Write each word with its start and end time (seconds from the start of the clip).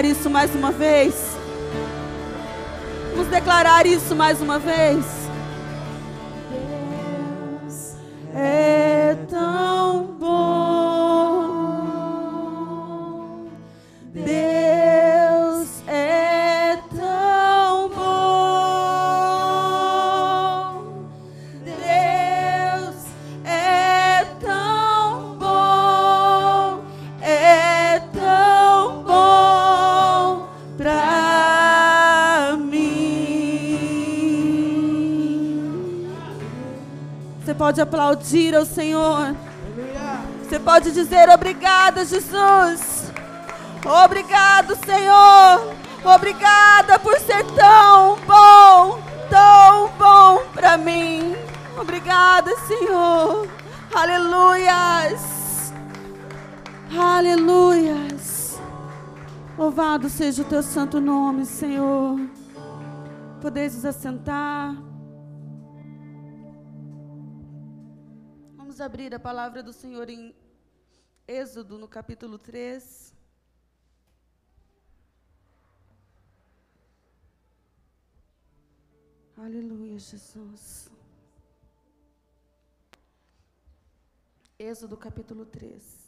declarar 0.00 0.04
isso 0.04 0.30
mais 0.30 0.54
uma 0.54 0.72
vez. 0.72 1.14
Vamos 3.10 3.28
declarar 3.28 3.86
isso 3.86 4.16
mais 4.16 4.40
uma 4.40 4.58
vez. 4.58 5.04
Deus 7.60 7.94
é 8.34 9.16
tão 9.28 9.79
pode 37.70 37.80
aplaudir 37.80 38.52
ao 38.52 38.66
Senhor. 38.66 39.36
Você 40.42 40.58
pode 40.58 40.90
dizer 40.90 41.28
obrigada, 41.28 42.04
Jesus. 42.04 43.12
Obrigado, 44.04 44.76
Senhor. 44.84 45.76
Obrigada 46.04 46.98
por 46.98 47.16
ser 47.20 47.44
tão 47.54 48.16
bom, 48.26 49.00
tão 49.30 49.88
bom 49.96 50.42
para 50.52 50.76
mim. 50.76 51.36
Obrigada, 51.80 52.50
Senhor. 52.66 53.46
Aleluias. 53.94 55.72
Aleluias. 56.98 58.60
Louvado 59.56 60.08
seja 60.08 60.42
o 60.42 60.44
teu 60.44 60.64
santo 60.64 61.00
nome, 61.00 61.46
Senhor. 61.46 62.18
Podeis 63.40 63.76
nos 63.76 63.84
assentar. 63.84 64.89
Abrir 68.80 69.14
a 69.14 69.20
palavra 69.20 69.62
do 69.62 69.74
Senhor 69.74 70.08
em 70.08 70.34
Êxodo, 71.28 71.76
no 71.76 71.86
capítulo 71.86 72.38
3. 72.38 73.14
Aleluia, 79.36 79.98
Jesus. 79.98 80.90
Êxodo, 84.58 84.96
capítulo 84.96 85.44
3. 85.44 85.99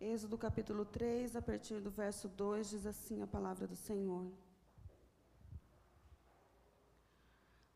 Êxodo 0.00 0.38
capítulo 0.38 0.86
3, 0.86 1.36
a 1.36 1.42
partir 1.42 1.78
do 1.78 1.90
verso 1.90 2.26
2, 2.26 2.70
diz 2.70 2.86
assim 2.86 3.20
a 3.20 3.26
palavra 3.26 3.66
do 3.66 3.76
Senhor. 3.76 4.32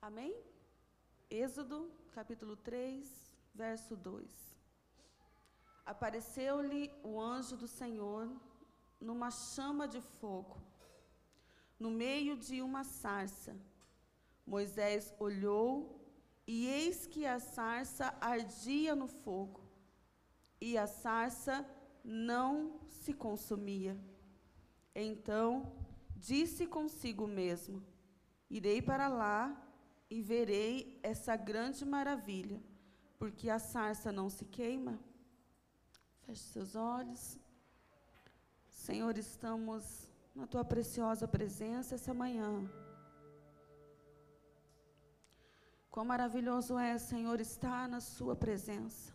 Amém? 0.00 0.34
Êxodo 1.28 1.92
capítulo 2.12 2.56
3, 2.56 3.30
verso 3.54 3.94
2. 3.94 4.26
Apareceu-lhe 5.84 6.90
o 7.02 7.20
anjo 7.20 7.58
do 7.58 7.68
Senhor 7.68 8.26
numa 8.98 9.30
chama 9.30 9.86
de 9.86 10.00
fogo, 10.00 10.56
no 11.78 11.90
meio 11.90 12.38
de 12.38 12.62
uma 12.62 12.84
sarça. 12.84 13.54
Moisés 14.46 15.12
olhou, 15.18 16.00
e 16.46 16.66
eis 16.68 17.06
que 17.06 17.26
a 17.26 17.38
sarça 17.38 18.16
ardia 18.18 18.96
no 18.96 19.08
fogo, 19.08 19.60
e 20.58 20.78
a 20.78 20.86
sarça 20.86 21.54
não 22.04 22.78
se 22.88 23.14
consumia. 23.14 23.96
Então 24.94 25.72
disse 26.14 26.66
consigo 26.66 27.26
mesmo: 27.26 27.82
Irei 28.50 28.82
para 28.82 29.08
lá 29.08 29.60
e 30.10 30.20
verei 30.20 31.00
essa 31.02 31.34
grande 31.34 31.84
maravilha, 31.84 32.62
porque 33.18 33.48
a 33.48 33.58
sarça 33.58 34.12
não 34.12 34.28
se 34.28 34.44
queima. 34.44 35.00
Feche 36.26 36.42
seus 36.42 36.76
olhos. 36.76 37.38
Senhor, 38.70 39.16
estamos 39.16 40.08
na 40.34 40.46
tua 40.46 40.64
preciosa 40.64 41.26
presença 41.26 41.94
essa 41.94 42.12
manhã. 42.12 42.68
Quão 45.90 46.04
maravilhoso 46.04 46.76
é, 46.76 46.98
Senhor, 46.98 47.40
estar 47.40 47.88
na 47.88 48.00
sua 48.00 48.34
presença. 48.34 49.13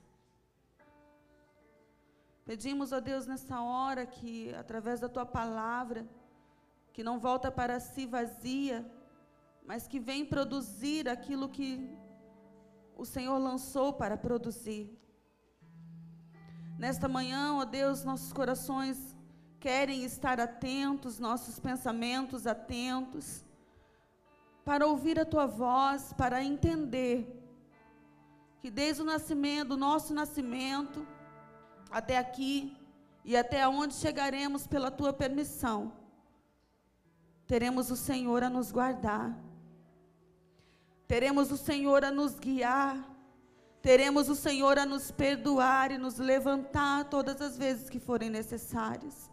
Pedimos, 2.50 2.92
ó 2.92 3.00
Deus, 3.00 3.28
nessa 3.28 3.62
hora 3.62 4.08
que, 4.08 4.52
através 4.56 5.00
da 5.00 5.08
tua 5.08 5.24
palavra, 5.24 6.04
que 6.92 7.04
não 7.04 7.20
volta 7.20 7.52
para 7.52 7.80
si 7.80 8.08
vazia, 8.08 8.78
mas 9.64 9.88
que 9.88 10.00
vem 10.00 10.26
produzir 10.26 11.08
aquilo 11.08 11.48
que 11.48 11.96
o 12.98 13.06
Senhor 13.06 13.38
lançou 13.38 13.94
para 13.94 14.18
produzir. 14.18 14.84
Nesta 16.80 17.08
manhã, 17.08 17.54
ó 17.54 17.66
Deus, 17.66 18.04
nossos 18.04 18.34
corações 18.34 19.16
querem 19.60 20.04
estar 20.04 20.40
atentos, 20.40 21.20
nossos 21.20 21.60
pensamentos 21.60 22.48
atentos, 22.48 23.46
para 24.66 24.88
ouvir 24.88 25.20
a 25.20 25.26
tua 25.34 25.46
voz, 25.46 26.14
para 26.14 26.44
entender 26.44 27.16
que 28.60 28.72
desde 28.72 29.04
o 29.04 29.06
nascimento, 29.06 29.70
do 29.70 29.78
nosso 29.78 30.16
nascimento, 30.16 31.06
até 31.92 32.18
aqui 32.18 32.76
e 33.24 33.36
até 33.36 33.68
onde 33.68 33.94
chegaremos 33.94 34.66
pela 34.66 34.90
tua 34.90 35.12
permissão, 35.12 35.92
teremos 37.46 37.92
o 37.92 37.96
Senhor 37.96 38.44
a 38.44 38.50
nos 38.50 38.72
guardar, 38.72 39.36
teremos 41.08 41.52
o 41.52 41.58
Senhor 41.58 42.04
a 42.06 42.12
nos 42.12 42.40
guiar, 42.40 42.98
teremos 43.82 44.30
o 44.30 44.36
Senhor 44.36 44.78
a 44.78 44.86
nos 44.86 45.10
perdoar 45.12 45.92
e 45.92 45.98
nos 45.98 46.18
levantar 46.18 47.06
todas 47.06 47.42
as 47.42 47.58
vezes 47.58 47.90
que 47.90 48.00
forem 48.00 48.30
necessárias. 48.30 49.30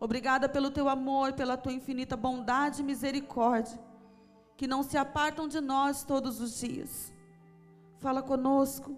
Obrigada 0.00 0.48
pelo 0.48 0.70
teu 0.70 0.88
amor, 0.88 1.32
pela 1.32 1.56
tua 1.56 1.72
infinita 1.72 2.16
bondade 2.16 2.82
e 2.82 2.84
misericórdia, 2.84 3.78
que 4.56 4.66
não 4.66 4.82
se 4.82 4.98
apartam 4.98 5.46
de 5.48 5.60
nós 5.60 6.04
todos 6.04 6.40
os 6.40 6.58
dias. 6.58 7.12
Fala 7.98 8.22
conosco, 8.22 8.96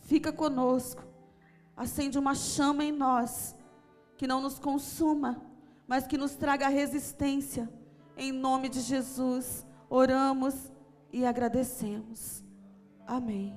fica 0.00 0.32
conosco 0.32 1.13
acende 1.76 2.18
uma 2.18 2.34
chama 2.34 2.84
em 2.84 2.92
nós, 2.92 3.56
que 4.16 4.26
não 4.26 4.40
nos 4.40 4.58
consuma, 4.58 5.42
mas 5.86 6.06
que 6.06 6.16
nos 6.16 6.34
traga 6.34 6.68
resistência. 6.68 7.68
Em 8.16 8.30
nome 8.30 8.68
de 8.68 8.80
Jesus, 8.80 9.66
oramos 9.88 10.72
e 11.12 11.24
agradecemos. 11.24 12.44
Amém. 13.06 13.56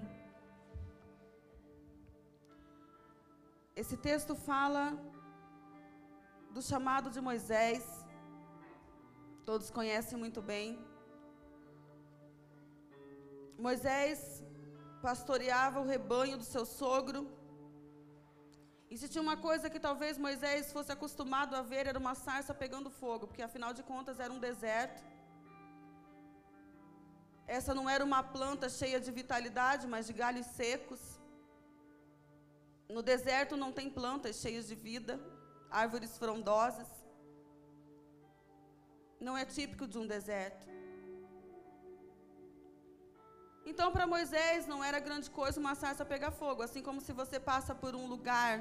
Esse 3.75 3.95
texto 3.95 4.33
fala 4.35 4.97
do 6.51 6.61
chamado 6.61 7.11
de 7.11 7.21
Moisés. 7.21 7.83
Todos 9.45 9.69
conhecem 9.69 10.17
muito 10.17 10.41
bem. 10.41 10.79
Moisés 13.57 14.43
pastoreava 15.01 15.79
o 15.79 15.85
rebanho 15.85 16.37
do 16.37 16.43
seu 16.43 16.65
sogro. 16.65 17.36
E 18.89 18.97
se 18.97 19.09
tinha 19.09 19.21
uma 19.21 19.37
coisa 19.47 19.69
que 19.69 19.79
talvez 19.87 20.17
Moisés 20.17 20.71
fosse 20.71 20.91
acostumado 20.91 21.55
a 21.55 21.61
ver, 21.61 21.87
era 21.87 21.99
uma 21.99 22.15
sarça 22.15 22.53
pegando 22.53 22.89
fogo, 22.89 23.27
porque 23.27 23.41
afinal 23.41 23.73
de 23.73 23.83
contas 23.83 24.19
era 24.19 24.31
um 24.31 24.39
deserto. 24.39 25.01
Essa 27.45 27.73
não 27.73 27.89
era 27.89 28.03
uma 28.03 28.21
planta 28.23 28.67
cheia 28.69 28.99
de 28.99 29.11
vitalidade, 29.11 29.85
mas 29.87 30.07
de 30.07 30.13
galhos 30.13 30.47
secos. 30.61 31.01
No 32.95 33.01
deserto 33.01 33.57
não 33.57 33.71
tem 33.71 33.89
plantas 33.89 34.37
cheias 34.37 34.67
de 34.67 34.75
vida, 34.75 35.19
árvores 35.69 36.17
frondosas. 36.17 36.87
Não 39.19 39.37
é 39.37 39.45
típico 39.45 39.85
de 39.87 39.97
um 39.97 40.07
deserto. 40.07 40.65
Então, 43.69 43.87
para 43.91 44.07
Moisés, 44.15 44.65
não 44.71 44.81
era 44.89 45.05
grande 45.07 45.29
coisa 45.29 45.59
uma 45.63 45.75
sarça 45.75 46.11
pegar 46.13 46.31
fogo. 46.31 46.61
Assim 46.65 46.81
como 46.87 46.99
se 47.05 47.13
você 47.21 47.37
passa 47.37 47.75
por 47.81 47.93
um 48.01 48.05
lugar 48.13 48.53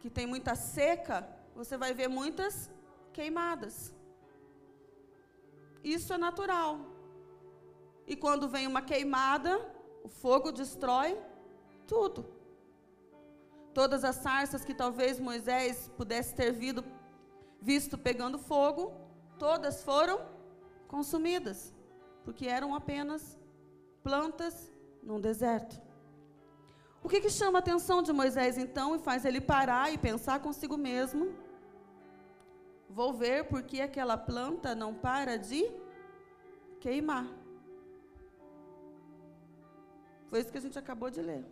que 0.00 0.08
tem 0.16 0.26
muita 0.26 0.54
seca, 0.54 1.16
você 1.54 1.76
vai 1.82 1.92
ver 1.92 2.08
muitas 2.08 2.54
queimadas. 3.12 3.74
Isso 5.96 6.10
é 6.14 6.18
natural. 6.26 6.72
E 8.06 8.16
quando 8.16 8.48
vem 8.48 8.66
uma 8.66 8.80
queimada, 8.80 9.52
o 10.02 10.08
fogo 10.08 10.50
destrói 10.50 11.10
tudo. 11.86 12.24
Todas 13.74 14.02
as 14.02 14.16
sarças 14.16 14.64
que 14.64 14.74
talvez 14.82 15.20
Moisés 15.20 15.90
pudesse 16.00 16.34
ter 16.34 16.52
visto, 16.52 16.82
visto 17.60 17.98
pegando 17.98 18.38
fogo, 18.38 18.82
todas 19.38 19.84
foram 19.84 20.18
consumidas. 20.88 21.60
porque 22.24 22.46
eram 22.46 22.74
apenas 22.74 23.22
plantas 24.02 24.70
num 25.02 25.20
deserto. 25.20 25.80
O 27.02 27.08
que, 27.08 27.20
que 27.20 27.30
chama 27.30 27.58
a 27.58 27.64
atenção 27.64 28.02
de 28.02 28.12
Moisés 28.12 28.56
então 28.56 28.94
e 28.94 28.98
faz 28.98 29.24
ele 29.24 29.40
parar 29.40 29.92
e 29.92 29.98
pensar 29.98 30.40
consigo 30.40 30.76
mesmo? 30.76 31.34
Vou 32.88 33.12
ver 33.12 33.44
porque 33.48 33.80
aquela 33.80 34.16
planta 34.16 34.74
não 34.74 34.94
para 34.94 35.36
de 35.36 35.62
queimar. 36.80 37.26
Foi 40.28 40.40
isso 40.40 40.52
que 40.52 40.58
a 40.58 40.66
gente 40.66 40.78
acabou 40.78 41.10
de 41.10 41.20
ler. 41.20 41.44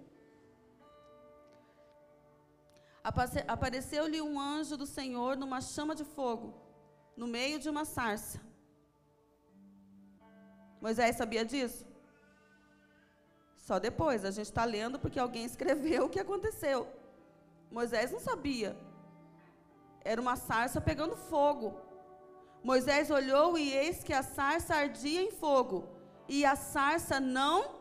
Apareceu-lhe 3.49 4.21
um 4.21 4.39
anjo 4.39 4.77
do 4.77 4.87
Senhor 4.87 5.37
numa 5.37 5.61
chama 5.61 5.95
de 5.95 6.05
fogo, 6.05 6.55
no 7.17 7.27
meio 7.27 7.59
de 7.59 7.69
uma 7.69 7.85
sarça. 7.85 8.41
Moisés 10.81 11.17
sabia 11.17 11.45
disso? 11.45 11.90
Só 13.71 13.79
depois, 13.79 14.25
a 14.25 14.33
gente 14.33 14.47
está 14.47 14.65
lendo 14.65 14.99
porque 14.99 15.21
alguém 15.21 15.45
escreveu 15.45 16.07
o 16.07 16.09
que 16.09 16.19
aconteceu. 16.19 16.89
Moisés 17.71 18.11
não 18.11 18.19
sabia. 18.19 18.77
Era 20.05 20.21
uma 20.21 20.35
sarça 20.35 20.81
pegando 20.81 21.15
fogo. 21.15 21.77
Moisés 22.65 23.13
olhou 23.13 23.57
e 23.57 23.73
eis 23.73 24.03
que 24.03 24.13
a 24.13 24.25
sarça 24.25 24.75
ardia 24.75 25.23
em 25.23 25.31
fogo, 25.31 25.89
e 26.29 26.45
a 26.45 26.57
sarça 26.57 27.21
não 27.21 27.77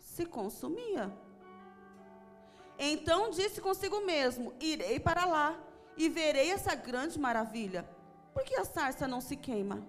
se 0.00 0.26
consumia. 0.26 1.16
Então 2.76 3.30
disse 3.30 3.60
consigo 3.60 4.00
mesmo: 4.00 4.52
Irei 4.58 4.98
para 4.98 5.24
lá 5.26 5.56
e 5.96 6.08
verei 6.08 6.50
essa 6.50 6.74
grande 6.74 7.20
maravilha. 7.20 7.88
Por 8.32 8.42
que 8.42 8.56
a 8.56 8.64
sarça 8.64 9.06
não 9.06 9.20
se 9.20 9.36
queima? 9.36 9.80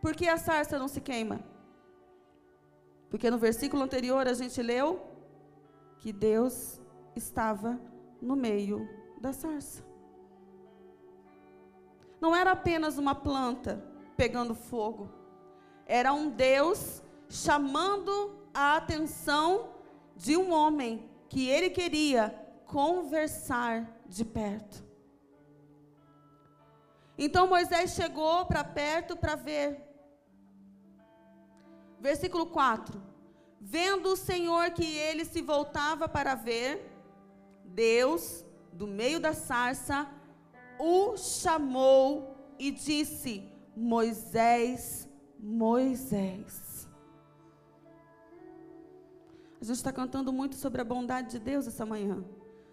Por 0.00 0.14
que 0.14 0.28
a 0.28 0.38
sarça 0.38 0.78
não 0.78 0.86
se 0.86 1.00
queima? 1.00 1.49
Porque 3.10 3.30
no 3.30 3.38
versículo 3.38 3.82
anterior 3.82 4.26
a 4.26 4.32
gente 4.32 4.62
leu 4.62 5.04
que 5.98 6.12
Deus 6.12 6.80
estava 7.14 7.78
no 8.22 8.36
meio 8.36 8.88
da 9.20 9.32
sarça. 9.32 9.84
Não 12.20 12.34
era 12.34 12.52
apenas 12.52 12.96
uma 12.96 13.14
planta 13.14 13.84
pegando 14.16 14.54
fogo, 14.54 15.10
era 15.86 16.12
um 16.12 16.30
Deus 16.30 17.02
chamando 17.28 18.38
a 18.54 18.76
atenção 18.76 19.74
de 20.14 20.36
um 20.36 20.52
homem 20.52 21.08
que 21.28 21.48
ele 21.48 21.70
queria 21.70 22.34
conversar 22.66 24.00
de 24.06 24.24
perto. 24.24 24.84
Então 27.16 27.46
Moisés 27.46 27.90
chegou 27.92 28.46
para 28.46 28.62
perto 28.64 29.16
para 29.16 29.34
ver. 29.34 29.89
Versículo 32.00 32.46
4. 32.46 33.00
Vendo 33.60 34.10
o 34.10 34.16
Senhor 34.16 34.70
que 34.70 34.84
ele 34.84 35.24
se 35.24 35.42
voltava 35.42 36.08
para 36.08 36.34
ver, 36.34 36.90
Deus, 37.64 38.44
do 38.72 38.86
meio 38.86 39.20
da 39.20 39.34
sarça, 39.34 40.08
o 40.78 41.16
chamou 41.16 42.34
e 42.58 42.70
disse: 42.70 43.46
Moisés, 43.76 45.08
Moisés. 45.38 46.88
A 49.60 49.64
gente 49.64 49.76
está 49.76 49.92
cantando 49.92 50.32
muito 50.32 50.56
sobre 50.56 50.80
a 50.80 50.84
bondade 50.84 51.32
de 51.32 51.38
Deus 51.38 51.66
essa 51.66 51.84
manhã, 51.84 52.24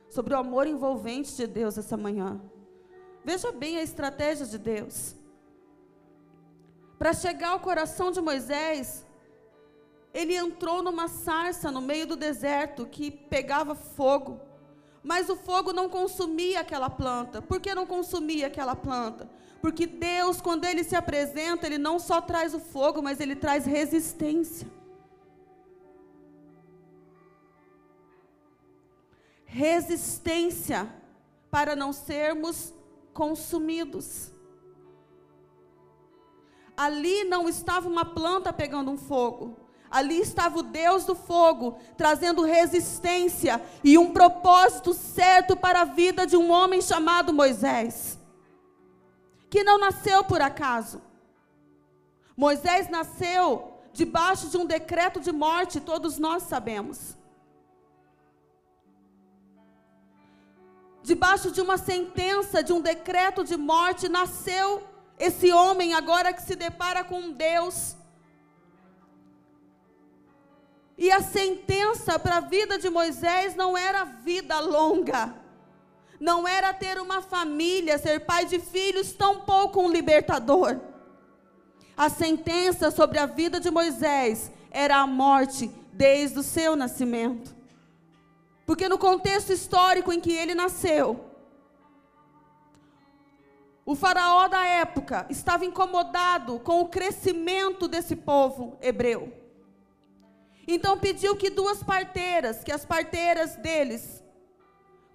sobre 0.10 0.34
o 0.34 0.38
amor 0.38 0.68
envolvente 0.68 1.36
de 1.36 1.46
Deus 1.46 1.78
essa 1.78 1.98
manhã. 1.98 2.42
Veja 3.26 3.52
bem 3.52 3.78
a 3.78 3.84
estratégia 3.84 4.46
de 4.46 4.58
Deus. 4.58 5.14
Para 6.98 7.14
chegar 7.14 7.50
ao 7.50 7.60
coração 7.60 8.10
de 8.10 8.22
Moisés, 8.22 9.06
ele 10.14 10.36
entrou 10.36 10.82
numa 10.82 11.08
sarça 11.08 11.72
no 11.72 11.82
meio 11.82 12.08
do 12.08 12.16
deserto 12.16 12.86
que 12.86 13.12
pegava 13.12 13.76
fogo. 13.76 14.40
Mas 15.04 15.30
o 15.30 15.36
fogo 15.36 15.72
não 15.72 15.90
consumia 15.90 16.60
aquela 16.60 16.90
planta. 16.90 17.42
Por 17.42 17.60
que 17.60 17.74
não 17.74 17.86
consumia 17.86 18.48
aquela 18.48 18.76
planta? 18.76 19.30
Porque 19.62 19.86
Deus, 19.86 20.42
quando 20.42 20.66
ele 20.66 20.84
se 20.84 20.96
apresenta, 20.96 21.66
ele 21.66 21.78
não 21.78 22.00
só 22.00 22.22
traz 22.22 22.54
o 22.54 22.60
fogo, 22.60 23.02
mas 23.02 23.20
ele 23.20 23.36
traz 23.36 23.66
resistência. 23.66 24.68
resistência 29.58 30.88
para 31.50 31.76
não 31.76 31.92
sermos 31.92 32.72
consumidos. 33.12 34.32
Ali 36.76 37.24
não 37.24 37.50
estava 37.50 37.90
uma 37.90 38.06
planta 38.06 38.54
pegando 38.54 38.92
um 38.92 38.98
fogo. 38.98 39.58
Ali 39.90 40.20
estava 40.20 40.60
o 40.60 40.64
Deus 40.64 41.06
do 41.06 41.16
fogo, 41.16 41.78
trazendo 41.96 42.44
resistência 42.44 43.62
e 43.84 43.98
um 43.98 44.12
propósito 44.12 44.94
certo 44.94 45.56
para 45.56 45.82
a 45.82 45.86
vida 45.86 46.26
de 46.26 46.36
um 46.36 46.52
homem 46.52 46.82
chamado 46.82 47.34
Moisés, 47.34 48.20
que 49.50 49.64
não 49.64 49.80
nasceu 49.80 50.24
por 50.24 50.42
acaso. 50.42 51.02
Moisés 52.36 52.90
nasceu 52.90 53.74
debaixo 53.94 54.50
de 54.50 54.58
um 54.58 54.66
decreto 54.66 55.20
de 55.20 55.32
morte, 55.32 55.80
todos 55.80 56.18
nós 56.20 56.44
sabemos. 56.44 57.18
debaixo 61.08 61.50
de 61.52 61.62
uma 61.62 61.78
sentença, 61.78 62.62
de 62.62 62.74
um 62.74 62.82
decreto 62.82 63.42
de 63.42 63.56
morte, 63.56 64.10
nasceu 64.10 64.84
esse 65.18 65.54
homem 65.54 65.94
agora 65.94 66.34
que 66.34 66.42
se 66.42 66.54
depara 66.54 67.02
com 67.02 67.32
Deus. 67.32 67.96
E 70.98 71.12
a 71.12 71.22
sentença 71.22 72.18
para 72.18 72.38
a 72.38 72.42
vida 72.42 72.80
de 72.80 72.90
Moisés 72.90 73.56
não 73.56 73.78
era 73.78 74.04
vida 74.04 74.60
longa, 74.60 75.34
não 76.20 76.48
era 76.48 76.74
ter 76.74 77.00
uma 77.00 77.22
família, 77.22 78.00
ser 78.00 78.22
pai 78.22 78.46
de 78.46 78.60
filhos, 78.60 79.12
tampouco 79.12 79.80
um 79.80 79.92
libertador. 79.92 80.80
A 81.96 82.10
sentença 82.10 82.90
sobre 82.90 83.20
a 83.20 83.28
vida 83.28 83.60
de 83.60 83.70
Moisés 83.70 84.52
era 84.72 84.98
a 84.98 85.08
morte 85.08 85.70
desde 85.94 86.40
o 86.40 86.44
seu 86.44 86.76
nascimento. 86.76 87.56
Porque 88.66 88.90
no 88.90 88.98
contexto 88.98 89.54
histórico 89.54 90.12
em 90.12 90.20
que 90.20 90.32
ele 90.32 90.54
nasceu, 90.54 91.26
o 93.86 93.96
faraó 93.96 94.48
da 94.48 94.66
época 94.66 95.26
estava 95.30 95.64
incomodado 95.64 96.60
com 96.60 96.82
o 96.82 96.90
crescimento 96.90 97.88
desse 97.88 98.16
povo 98.16 98.78
hebreu. 98.82 99.47
Então 100.68 100.98
pediu 100.98 101.36
que 101.36 101.50
duas 101.50 101.82
parteiras, 101.82 102.64
que 102.64 102.72
as 102.72 102.86
parteiras 102.86 103.56
deles, 103.56 104.22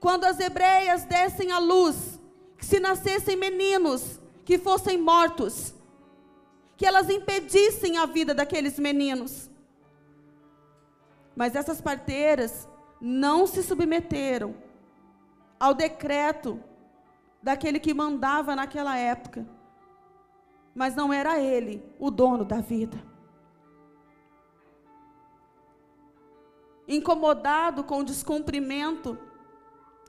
quando 0.01 0.25
as 0.25 0.41
hebreias 0.41 1.05
dessem 1.05 1.53
à 1.53 1.59
luz, 1.59 2.19
que 2.57 2.65
se 2.65 2.81
nascessem 2.81 3.37
meninos 3.37 4.19
que 4.45 4.59
fossem 4.59 4.99
mortos, 4.99 5.75
que 6.77 6.87
elas 6.87 7.09
impedissem 7.09 7.99
a 7.99 8.07
vida 8.07 8.35
daqueles 8.35 8.79
meninos. 8.79 9.51
Mas 11.37 11.55
essas 11.55 11.81
parteiras 11.81 12.69
não 13.01 13.47
se 13.47 13.63
submeteram 13.63 14.55
ao 15.59 15.75
decreto 15.75 16.63
daquele 17.43 17.79
que 17.79 17.95
mandava 17.95 18.57
naquela 18.57 18.97
época. 18.97 19.47
Mas 20.75 20.95
não 20.95 21.13
era 21.13 21.39
ele 21.39 21.83
o 21.99 22.11
dono 22.11 22.45
da 22.45 22.61
vida. 22.61 23.12
Incomodado 26.87 27.85
com 27.85 28.01
o 28.01 28.05
descumprimento 28.05 29.19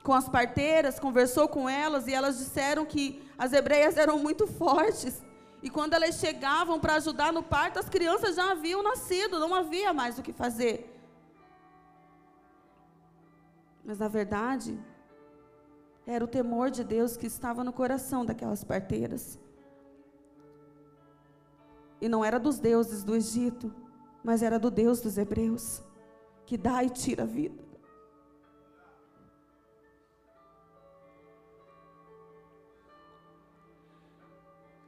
com 0.02 0.12
as 0.12 0.28
parteiras, 0.28 1.00
conversou 1.00 1.48
com 1.48 1.66
elas 1.66 2.06
e 2.06 2.12
elas 2.12 2.38
disseram 2.38 2.84
que 2.84 3.26
as 3.38 3.54
hebreias 3.54 3.96
eram 3.96 4.18
muito 4.18 4.46
fortes. 4.46 5.22
E 5.62 5.70
quando 5.70 5.94
elas 5.94 6.16
chegavam 6.16 6.78
para 6.78 6.96
ajudar 6.96 7.32
no 7.32 7.42
parto, 7.42 7.78
as 7.78 7.88
crianças 7.88 8.36
já 8.36 8.52
haviam 8.52 8.82
nascido, 8.82 9.38
não 9.38 9.54
havia 9.54 9.94
mais 9.94 10.18
o 10.18 10.22
que 10.22 10.30
fazer. 10.30 10.94
Mas 13.82 13.98
na 13.98 14.08
verdade, 14.08 14.78
era 16.06 16.22
o 16.22 16.28
temor 16.28 16.70
de 16.70 16.84
Deus 16.84 17.16
que 17.16 17.26
estava 17.26 17.64
no 17.64 17.72
coração 17.72 18.26
daquelas 18.26 18.62
parteiras. 18.62 19.38
E 21.98 22.10
não 22.10 22.22
era 22.22 22.38
dos 22.38 22.58
deuses 22.58 23.02
do 23.02 23.16
Egito, 23.16 23.74
mas 24.22 24.42
era 24.42 24.58
do 24.58 24.70
Deus 24.70 25.00
dos 25.00 25.16
hebreus, 25.16 25.82
que 26.46 26.56
dá 26.56 26.82
e 26.84 26.90
tira 26.90 27.22
a 27.22 27.26
vida. 27.26 27.62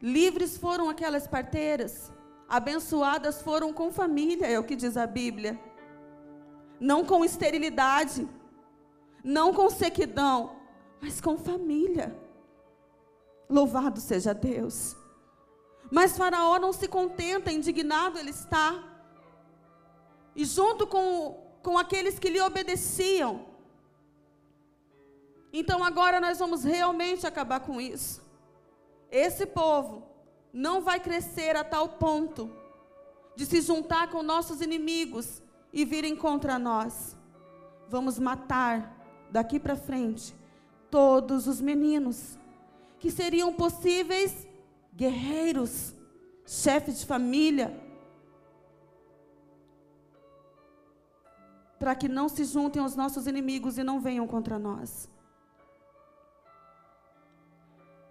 Livres 0.02 0.56
foram 0.56 0.88
aquelas 0.88 1.26
parteiras, 1.26 2.12
abençoadas 2.48 3.42
foram 3.42 3.72
com 3.72 3.90
família, 3.90 4.46
é 4.46 4.58
o 4.58 4.64
que 4.64 4.76
diz 4.76 4.96
a 4.96 5.06
Bíblia, 5.06 5.58
não 6.78 7.04
com 7.04 7.24
esterilidade 7.24 8.28
não 9.26 9.52
com 9.52 9.68
sequidão, 9.68 10.56
mas 11.02 11.20
com 11.20 11.36
família. 11.36 12.16
Louvado 13.50 14.00
seja 14.00 14.32
Deus. 14.32 14.96
Mas 15.90 16.16
Faraó 16.16 16.60
não 16.60 16.72
se 16.72 16.86
contenta, 16.86 17.50
indignado 17.50 18.20
ele 18.20 18.30
está. 18.30 18.84
E 20.36 20.44
junto 20.44 20.86
com, 20.86 21.45
com 21.66 21.76
aqueles 21.76 22.16
que 22.16 22.30
lhe 22.30 22.40
obedeciam. 22.40 23.44
Então 25.52 25.82
agora 25.82 26.20
nós 26.20 26.38
vamos 26.38 26.62
realmente 26.62 27.26
acabar 27.26 27.58
com 27.58 27.80
isso. 27.80 28.22
Esse 29.10 29.44
povo 29.46 30.04
não 30.52 30.80
vai 30.80 31.00
crescer 31.00 31.56
a 31.56 31.64
tal 31.64 31.88
ponto 31.88 32.48
de 33.34 33.44
se 33.44 33.60
juntar 33.60 34.10
com 34.12 34.22
nossos 34.22 34.60
inimigos 34.60 35.42
e 35.72 35.84
virem 35.84 36.14
contra 36.14 36.56
nós. 36.56 37.16
Vamos 37.88 38.16
matar 38.16 39.26
daqui 39.32 39.58
para 39.58 39.74
frente 39.74 40.36
todos 40.88 41.48
os 41.48 41.60
meninos 41.60 42.38
que 43.00 43.10
seriam 43.10 43.52
possíveis 43.52 44.46
guerreiros, 44.94 45.92
chefes 46.46 47.00
de 47.00 47.06
família, 47.06 47.76
para 51.78 51.94
que 51.94 52.08
não 52.08 52.28
se 52.28 52.44
juntem 52.44 52.82
aos 52.82 52.96
nossos 52.96 53.26
inimigos 53.26 53.78
e 53.78 53.84
não 53.84 54.00
venham 54.00 54.26
contra 54.26 54.58
nós. 54.58 55.08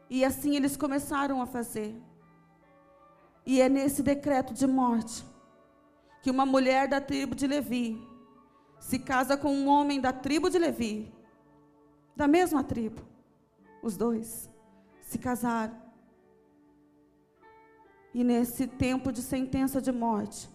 E 0.10 0.24
assim 0.24 0.56
eles 0.56 0.78
começaram 0.78 1.42
a 1.42 1.46
fazer. 1.46 1.96
E 3.46 3.62
é 3.62 3.70
nesse 3.70 4.04
decreto 4.04 4.54
de 4.54 4.68
morte 4.68 5.26
que 6.22 6.32
uma 6.32 6.46
mulher 6.46 6.88
da 6.88 7.00
tribo 7.00 7.36
de 7.36 7.48
Levi 7.48 8.02
se 8.80 9.00
casa 9.00 9.36
com 9.38 9.52
um 9.52 9.68
homem 9.68 10.00
da 10.00 10.14
tribo 10.14 10.50
de 10.50 10.60
Levi, 10.60 11.12
da 12.16 12.28
mesma 12.28 12.64
tribo. 12.64 13.02
Os 13.82 13.98
dois 13.98 14.50
se 15.02 15.18
casaram. 15.18 15.76
E 18.14 18.24
nesse 18.24 18.66
tempo 18.66 19.12
de 19.12 19.22
sentença 19.22 19.82
de 19.82 19.92
morte, 19.92 20.50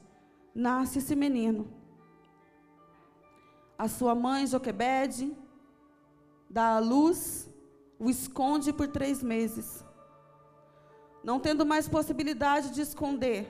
nasce 0.55 0.99
esse 0.99 1.15
menino. 1.15 1.80
A 3.83 3.89
sua 3.89 4.15
mãe, 4.15 4.47
Joquebede, 4.47 5.35
dá 6.51 6.77
a 6.77 6.79
luz, 6.79 7.49
o 7.99 8.11
esconde 8.11 8.75
por 8.75 8.89
três 8.89 9.23
meses. 9.23 9.83
Não 11.25 11.41
tendo 11.41 11.65
mais 11.65 11.89
possibilidade 11.89 12.75
de 12.75 12.83
esconder, 12.83 13.41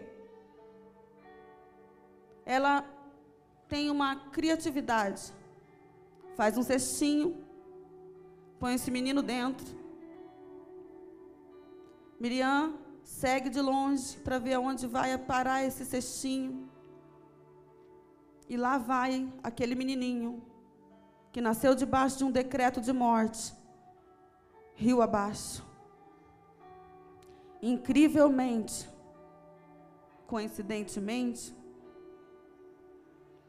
ela 2.47 2.85
tem 3.67 3.91
uma 3.91 4.15
criatividade. 4.31 5.33
Faz 6.37 6.57
um 6.57 6.63
cestinho, 6.63 7.45
põe 8.61 8.75
esse 8.75 8.89
menino 8.89 9.23
dentro. 9.23 9.67
Miriam 12.21 12.79
segue 13.03 13.51
de 13.51 13.61
longe 13.61 14.17
para 14.19 14.39
ver 14.39 14.55
aonde 14.55 14.87
vai 14.87 15.19
parar 15.19 15.65
esse 15.65 15.85
cestinho. 15.85 16.71
E 18.53 18.57
lá 18.57 18.79
vai 18.79 19.33
aquele 19.45 19.77
menininho 19.77 20.43
que 21.31 21.41
nasceu 21.41 21.73
debaixo 21.73 22.19
de 22.19 22.25
um 22.25 22.33
decreto 22.33 22.81
de 22.81 22.93
morte, 22.93 23.55
rio 24.75 25.01
abaixo. 25.01 25.65
Incrivelmente, 27.63 28.91
coincidentemente, 30.27 31.57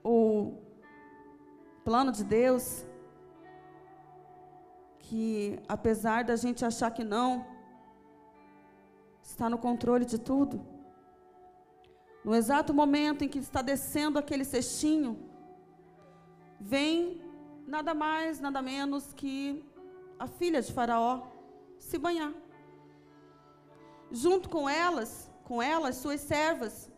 o 0.03 0.53
plano 1.83 2.11
de 2.11 2.23
Deus, 2.23 2.85
que 4.99 5.59
apesar 5.67 6.23
da 6.23 6.35
gente 6.35 6.63
achar 6.63 6.91
que 6.91 7.03
não, 7.03 7.43
está 9.23 9.49
no 9.49 9.57
controle 9.57 10.05
de 10.05 10.19
tudo. 10.19 10.61
No 12.23 12.35
exato 12.35 12.73
momento 12.73 13.23
em 13.23 13.29
que 13.29 13.39
está 13.39 13.61
descendo 13.61 14.19
aquele 14.19 14.45
cestinho, 14.45 15.17
vem 16.59 17.21
nada 17.65 17.93
mais, 17.93 18.39
nada 18.39 18.61
menos 18.61 19.11
que 19.13 19.63
a 20.19 20.27
filha 20.27 20.61
de 20.61 20.71
Faraó 20.71 21.27
se 21.79 21.97
banhar. 21.97 22.33
Junto 24.11 24.49
com 24.49 24.69
elas, 24.69 25.31
com 25.43 25.61
elas, 25.61 25.95
suas 25.95 26.21
servas, 26.21 26.91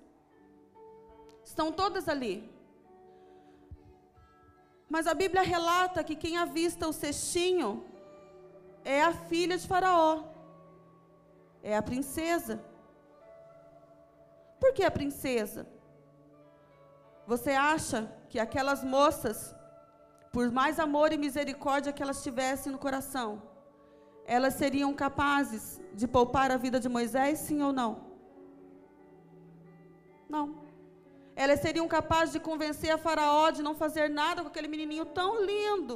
estão 1.46 1.72
todas 1.72 2.10
ali. 2.10 2.52
Mas 4.90 5.08
a 5.08 5.14
Bíblia 5.14 5.42
relata 5.42 6.04
que 6.04 6.16
quem 6.16 6.38
avista 6.38 6.88
o 6.88 6.94
cestinho 6.94 7.86
é 8.84 9.02
a 9.02 9.14
filha 9.14 9.58
de 9.58 9.68
Faraó, 9.68 10.24
é 11.64 11.78
a 11.78 11.82
princesa. 11.82 12.73
Por 14.64 14.72
que 14.76 14.84
a 14.84 14.98
princesa? 15.00 15.62
Você 17.32 17.52
acha 17.52 18.00
que 18.30 18.40
aquelas 18.40 18.82
moças, 18.96 19.54
por 20.36 20.46
mais 20.60 20.80
amor 20.80 21.12
e 21.12 21.18
misericórdia 21.26 21.94
que 21.96 22.04
elas 22.06 22.24
tivessem 22.26 22.72
no 22.72 22.84
coração, 22.86 23.30
elas 24.36 24.54
seriam 24.62 24.92
capazes 24.94 25.64
de 25.94 26.08
poupar 26.08 26.50
a 26.50 26.58
vida 26.66 26.80
de 26.80 26.90
Moisés, 26.98 27.40
sim 27.40 27.62
ou 27.62 27.74
não? 27.80 27.92
Não 30.36 30.46
elas 31.36 31.60
seriam 31.60 31.88
capazes 31.88 32.34
de 32.34 32.40
convencer 32.40 32.92
a 32.92 32.98
Faraó 32.98 33.50
de 33.50 33.64
não 33.68 33.76
fazer 33.76 34.08
nada 34.10 34.42
com 34.42 34.50
aquele 34.50 34.68
menininho 34.68 35.06
tão 35.06 35.44
lindo, 35.44 35.96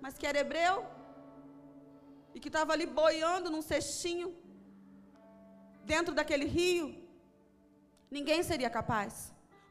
mas 0.00 0.16
que 0.16 0.26
era 0.26 0.38
hebreu, 0.38 0.84
e 2.34 2.40
que 2.40 2.48
estava 2.48 2.72
ali 2.72 2.86
boiando 2.86 3.50
num 3.50 3.60
cestinho, 3.60 4.34
dentro 5.84 6.14
daquele 6.14 6.46
rio. 6.46 7.01
Ninguém 8.16 8.40
seria 8.48 8.68
capaz, 8.78 9.12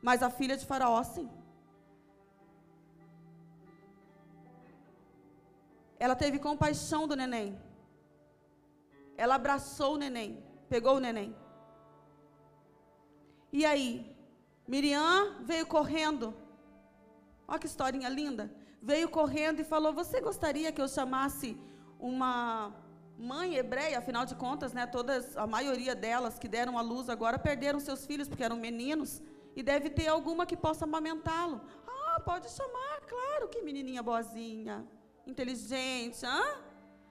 mas 0.07 0.23
a 0.27 0.29
filha 0.37 0.55
de 0.59 0.65
Faraó, 0.69 1.01
sim. 1.03 1.27
Ela 6.03 6.15
teve 6.21 6.39
compaixão 6.47 7.01
do 7.09 7.15
neném. 7.21 7.49
Ela 9.15 9.35
abraçou 9.35 9.91
o 9.93 10.01
neném, 10.03 10.31
pegou 10.73 10.95
o 10.95 11.03
neném. 11.05 11.29
E 13.53 13.63
aí, 13.71 13.89
Miriam 14.67 15.43
veio 15.51 15.67
correndo. 15.75 16.33
Olha 17.47 17.59
que 17.59 17.67
historinha 17.67 18.09
linda. 18.09 18.45
Veio 18.81 19.07
correndo 19.19 19.59
e 19.59 19.71
falou: 19.75 19.93
Você 20.01 20.19
gostaria 20.19 20.71
que 20.71 20.81
eu 20.81 20.87
chamasse 20.87 21.49
uma 21.99 22.73
mãe 23.21 23.55
hebreia? 23.55 23.99
Afinal 23.99 24.25
de 24.25 24.35
contas, 24.35 24.73
né, 24.73 24.85
todas, 24.85 25.37
a 25.37 25.45
maioria 25.45 25.95
delas 25.95 26.39
que 26.39 26.47
deram 26.47 26.77
a 26.77 26.81
luz 26.81 27.09
agora 27.09 27.37
perderam 27.39 27.79
seus 27.79 28.05
filhos 28.05 28.27
porque 28.27 28.43
eram 28.43 28.57
meninos. 28.57 29.21
E 29.55 29.61
deve 29.61 29.89
ter 29.89 30.07
alguma 30.07 30.45
que 30.45 30.57
possa 30.57 30.85
amamentá-lo. 30.85 31.61
Ah, 31.87 32.19
pode 32.19 32.49
chamar, 32.49 33.01
claro, 33.07 33.49
que 33.49 33.61
menininha 33.61 34.01
boazinha, 34.01 34.85
inteligente, 35.25 36.25
hã? 36.25 36.41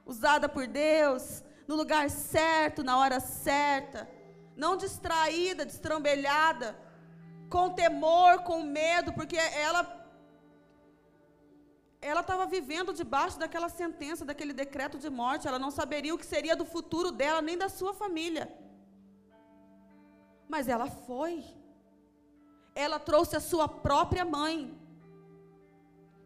usada 0.04 0.48
por 0.48 0.66
Deus, 0.66 1.44
no 1.68 1.76
lugar 1.76 2.10
certo, 2.10 2.82
na 2.82 2.98
hora 2.98 3.20
certa, 3.20 4.08
não 4.56 4.76
distraída, 4.76 5.64
destrambelhada 5.64 6.76
com 7.48 7.70
temor, 7.70 8.42
com 8.42 8.62
medo, 8.62 9.12
porque 9.12 9.36
ela 9.36 9.84
ela 12.00 12.22
estava 12.22 12.46
vivendo 12.46 12.94
debaixo 12.94 13.38
daquela 13.38 13.68
sentença, 13.68 14.24
daquele 14.24 14.54
decreto 14.54 14.98
de 14.98 15.10
morte, 15.10 15.46
ela 15.46 15.58
não 15.58 15.70
saberia 15.70 16.14
o 16.14 16.18
que 16.18 16.24
seria 16.24 16.56
do 16.56 16.64
futuro 16.64 17.12
dela, 17.12 17.42
nem 17.42 17.58
da 17.58 17.68
sua 17.68 17.92
família. 17.92 18.50
Mas 20.48 20.66
ela 20.66 20.86
foi. 20.88 21.44
Ela 22.74 22.98
trouxe 22.98 23.36
a 23.36 23.40
sua 23.40 23.68
própria 23.68 24.24
mãe, 24.24 24.74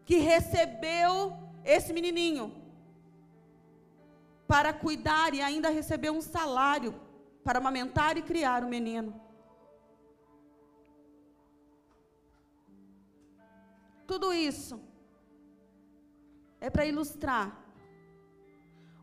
que 0.05 0.17
recebeu 0.17 1.37
esse 1.65 1.91
menininho 1.91 2.45
para 4.47 4.71
cuidar 4.71 5.33
e 5.33 5.41
ainda 5.41 5.69
recebeu 5.69 6.13
um 6.13 6.21
salário 6.21 6.95
para 7.43 7.59
amamentar 7.59 8.15
e 8.17 8.21
criar 8.21 8.63
o 8.63 8.69
menino. 8.69 9.19
Tudo 14.07 14.31
isso 14.31 14.79
é 16.65 16.69
para 16.71 16.83
ilustrar 16.83 17.63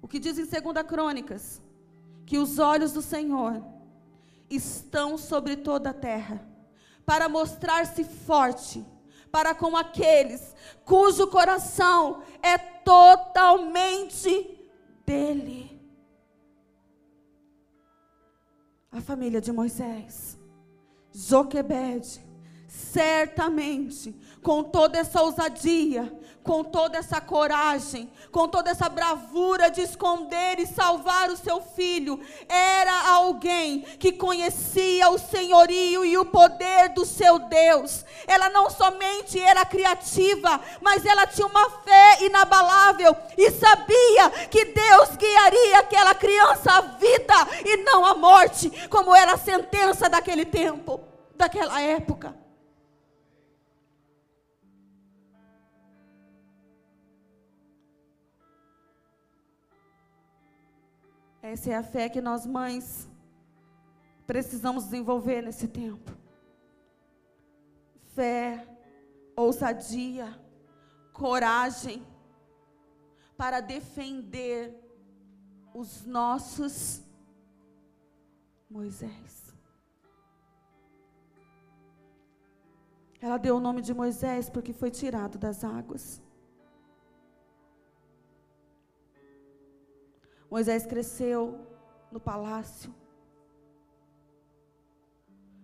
o 0.00 0.09
que 0.09 0.19
diz 0.19 0.37
em 0.37 0.45
2 0.45 0.85
Crônicas, 0.85 1.62
que 2.26 2.37
os 2.37 2.59
olhos 2.59 2.92
do 2.92 3.00
Senhor 3.00 3.62
estão 4.50 5.16
sobre 5.16 5.54
toda 5.54 5.90
a 5.90 5.95
terra, 5.95 6.45
para 7.07 7.28
mostrar-se 7.28 8.02
forte 8.02 8.85
para 9.31 9.54
com 9.54 9.76
aqueles 9.76 10.54
cujo 10.85 11.28
coração 11.28 12.23
é 12.42 12.59
totalmente 12.59 14.28
dele. 15.07 15.81
A 18.90 19.00
família 19.00 19.40
de 19.40 19.52
Moisés, 19.52 20.37
Joquebede, 21.12 22.21
certamente, 22.66 24.14
com 24.42 24.64
toda 24.64 24.99
essa 24.99 25.23
ousadia, 25.23 26.12
com 26.43 26.65
toda 26.65 26.99
essa 26.99 27.21
coragem, 27.21 28.11
com 28.31 28.49
toda 28.49 28.71
essa 28.71 28.89
bravura 28.89 29.71
de 29.71 29.81
esconder 29.81 30.59
e 30.59 30.67
salvar 30.67 31.31
o 31.31 31.37
seu 31.37 31.61
filho, 31.61 32.21
era 32.49 33.11
alguém 33.11 33.81
que 33.99 34.13
conhecia 34.13 35.09
o 35.11 35.19
senhorio 35.19 36.05
e 36.05 36.19
o 36.19 36.25
poder 36.25 36.91
do 36.91 37.05
seu 37.05 37.39
Deus. 37.39 38.05
Ela 38.27 38.49
não 38.49 38.69
somente 38.71 39.41
era 39.41 39.65
criativa, 39.65 40.61
mas 40.81 41.07
ela 41.07 41.27
tinha 41.27 41.47
uma 41.47 41.71
fé 41.71 42.25
inabalável 42.25 43.17
e 43.37 43.51
sabia 43.51 44.31
que 44.51 44.65
Deus 44.67 45.17
guiaria 45.17 45.79
aquela 45.79 46.15
criança 46.15 46.73
à 46.73 46.81
vida 46.81 47.35
e 47.65 47.77
não 47.79 48.05
à 48.05 48.15
morte, 48.15 48.71
como 48.89 49.15
era 49.15 49.35
a 49.35 49.39
sentença 49.39 50.09
daquele 50.09 50.45
tempo, 50.45 51.01
daquela 51.37 51.81
época. 51.81 52.42
Essa 61.43 61.71
é 61.71 61.75
a 61.75 61.83
fé 61.83 62.09
que 62.09 62.21
nós 62.21 62.47
mães 62.47 63.09
precisamos 64.27 64.85
desenvolver 64.85 65.43
nesse 65.43 65.67
tempo. 65.67 66.13
Fé, 68.15 68.65
ousadia, 69.35 70.41
coragem 71.13 72.07
para 73.37 73.61
defender 73.61 74.73
os 75.75 76.07
nossos 76.07 77.03
Moisés. 78.71 79.53
Ela 83.21 83.37
deu 83.37 83.57
o 83.57 83.61
nome 83.61 83.83
de 83.83 83.93
Moisés 83.93 84.49
porque 84.49 84.73
foi 84.73 84.90
tirado 84.90 85.38
das 85.38 85.64
águas. 85.64 86.23
Moisés 90.53 90.85
cresceu 90.85 91.67
no 92.11 92.21
palácio. 92.21 92.95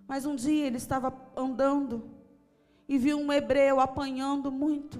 Mas 0.06 0.24
um 0.24 0.34
dia 0.34 0.66
ele 0.66 0.78
estava 0.78 1.12
andando 1.36 1.96
e 2.88 2.96
viu 2.96 3.18
um 3.18 3.30
hebreu 3.30 3.80
apanhando 3.80 4.50
muito. 4.50 4.98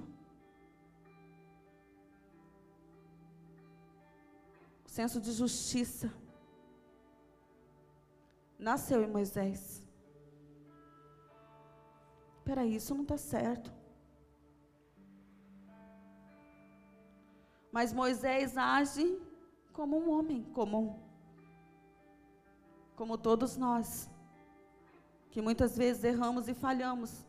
O 4.85 4.91
senso 4.91 5.19
de 5.23 5.33
justiça 5.33 6.13
nasceu 8.59 9.03
em 9.03 9.11
Moisés. 9.11 9.83
Espera 12.37 12.67
isso 12.67 12.95
não 12.95 13.05
está 13.05 13.17
certo. 13.17 13.73
Mas 17.73 17.95
Moisés 17.95 18.55
age 18.59 19.28
como 19.79 19.97
um 19.97 20.11
homem 20.11 20.43
comum. 20.53 20.97
Como 22.97 23.17
todos 23.17 23.57
nós, 23.57 24.11
que 25.31 25.41
muitas 25.41 25.77
vezes 25.77 26.03
erramos 26.03 26.49
e 26.49 26.55
falhamos 26.55 27.25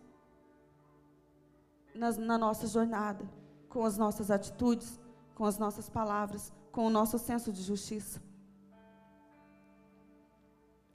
na, 1.93 2.12
na 2.13 2.39
nossa 2.39 2.65
jornada, 2.65 3.23
com 3.69 3.85
as 3.85 3.99
nossas 3.99 4.31
atitudes, 4.31 4.99
com 5.35 5.45
as 5.45 5.59
nossas 5.59 5.91
palavras, 5.91 6.51
com 6.71 6.88
o 6.88 6.89
nosso 6.89 7.19
senso 7.19 7.53
de 7.53 7.62
justiça. 7.62 8.19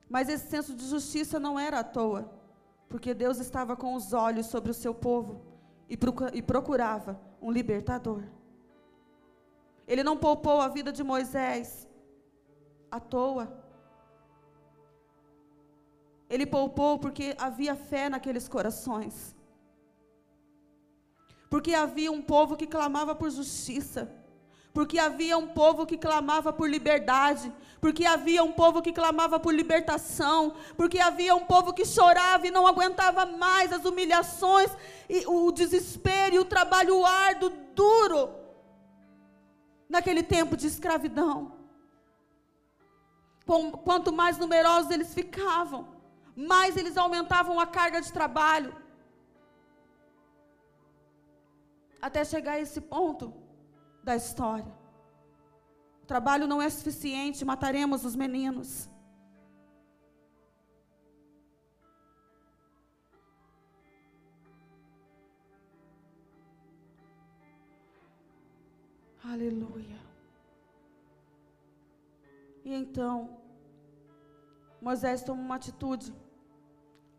Mas 0.08 0.28
esse 0.28 0.48
senso 0.48 0.74
de 0.74 0.84
justiça 0.88 1.38
não 1.38 1.56
era 1.56 1.78
à 1.78 1.84
toa, 1.84 2.32
porque 2.88 3.14
Deus 3.14 3.38
estava 3.38 3.76
com 3.76 3.94
os 3.94 4.12
olhos 4.12 4.46
sobre 4.46 4.72
o 4.72 4.74
seu 4.82 4.92
povo 4.92 5.40
e 5.88 6.42
procurava 6.42 7.20
um 7.40 7.52
libertador. 7.52 8.24
Ele 9.86 10.02
não 10.02 10.16
poupou 10.16 10.60
a 10.60 10.68
vida 10.68 10.90
de 10.90 11.02
Moisés 11.02 11.86
à 12.90 12.98
toa. 12.98 13.64
Ele 16.28 16.46
poupou 16.46 16.98
porque 16.98 17.36
havia 17.38 17.76
fé 17.76 18.08
naqueles 18.08 18.48
corações. 18.48 19.34
Porque 21.50 21.74
havia 21.74 22.10
um 22.10 22.22
povo 22.22 22.56
que 22.56 22.66
clamava 22.66 23.14
por 23.14 23.30
justiça. 23.30 24.10
Porque 24.72 24.98
havia 24.98 25.38
um 25.38 25.48
povo 25.48 25.86
que 25.86 25.96
clamava 25.96 26.52
por 26.52 26.68
liberdade. 26.68 27.52
Porque 27.80 28.06
havia 28.06 28.42
um 28.42 28.52
povo 28.52 28.82
que 28.82 28.92
clamava 28.92 29.38
por 29.38 29.54
libertação. 29.54 30.54
Porque 30.76 30.98
havia 30.98 31.34
um 31.34 31.44
povo 31.44 31.72
que 31.72 31.84
chorava 31.84 32.46
e 32.46 32.50
não 32.50 32.66
aguentava 32.66 33.26
mais 33.26 33.72
as 33.72 33.84
humilhações, 33.84 34.70
e 35.08 35.24
o 35.26 35.52
desespero 35.52 36.36
e 36.36 36.38
o 36.38 36.44
trabalho 36.44 37.04
árduo, 37.04 37.52
duro 37.74 38.43
naquele 39.88 40.22
tempo 40.22 40.56
de 40.56 40.66
escravidão. 40.66 41.52
Quanto 43.84 44.12
mais 44.12 44.38
numerosos 44.38 44.90
eles 44.90 45.12
ficavam, 45.12 45.88
mais 46.34 46.76
eles 46.76 46.96
aumentavam 46.96 47.60
a 47.60 47.66
carga 47.66 48.00
de 48.00 48.12
trabalho. 48.12 48.74
Até 52.00 52.24
chegar 52.24 52.52
a 52.52 52.60
esse 52.60 52.80
ponto 52.80 53.32
da 54.02 54.16
história. 54.16 54.72
O 56.02 56.06
trabalho 56.06 56.46
não 56.46 56.60
é 56.60 56.68
suficiente, 56.68 57.44
mataremos 57.44 58.04
os 58.04 58.14
meninos. 58.14 58.88
Aleluia. 69.32 70.00
E 72.64 72.72
então, 72.74 73.14
Moisés 74.80 75.22
toma 75.22 75.42
uma 75.42 75.56
atitude, 75.56 76.14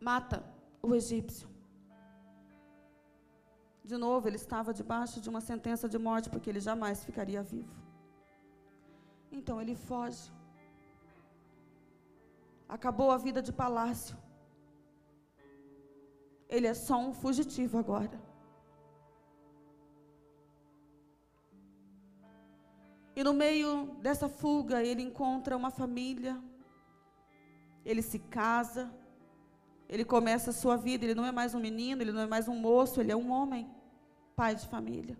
mata 0.00 0.38
o 0.80 0.94
egípcio. 0.94 1.48
De 3.90 3.96
novo, 3.96 4.28
ele 4.28 4.36
estava 4.36 4.74
debaixo 4.80 5.20
de 5.20 5.28
uma 5.32 5.40
sentença 5.40 5.88
de 5.88 5.98
morte, 6.06 6.30
porque 6.30 6.50
ele 6.50 6.60
jamais 6.60 7.04
ficaria 7.04 7.42
vivo. 7.42 7.74
Então 9.30 9.60
ele 9.60 9.74
foge. 9.74 10.24
Acabou 12.68 13.10
a 13.10 13.18
vida 13.26 13.40
de 13.42 13.52
palácio. 13.52 14.16
Ele 16.48 16.66
é 16.66 16.74
só 16.74 16.96
um 16.98 17.12
fugitivo 17.12 17.78
agora. 17.78 18.18
E 23.16 23.24
no 23.24 23.32
meio 23.32 23.96
dessa 24.02 24.28
fuga, 24.28 24.82
ele 24.82 25.02
encontra 25.02 25.56
uma 25.56 25.70
família, 25.70 26.38
ele 27.82 28.02
se 28.02 28.18
casa, 28.18 28.92
ele 29.88 30.04
começa 30.04 30.50
a 30.50 30.52
sua 30.52 30.76
vida. 30.76 31.06
Ele 31.06 31.14
não 31.14 31.24
é 31.24 31.32
mais 31.32 31.54
um 31.54 31.58
menino, 31.58 32.02
ele 32.02 32.12
não 32.12 32.20
é 32.20 32.26
mais 32.26 32.46
um 32.46 32.54
moço, 32.54 33.00
ele 33.00 33.10
é 33.10 33.16
um 33.16 33.30
homem, 33.30 33.70
pai 34.36 34.54
de 34.54 34.68
família. 34.68 35.18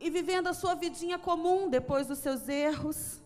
E 0.00 0.10
vivendo 0.10 0.48
a 0.48 0.52
sua 0.52 0.74
vidinha 0.74 1.16
comum 1.16 1.70
depois 1.70 2.08
dos 2.08 2.18
seus 2.18 2.48
erros, 2.48 3.22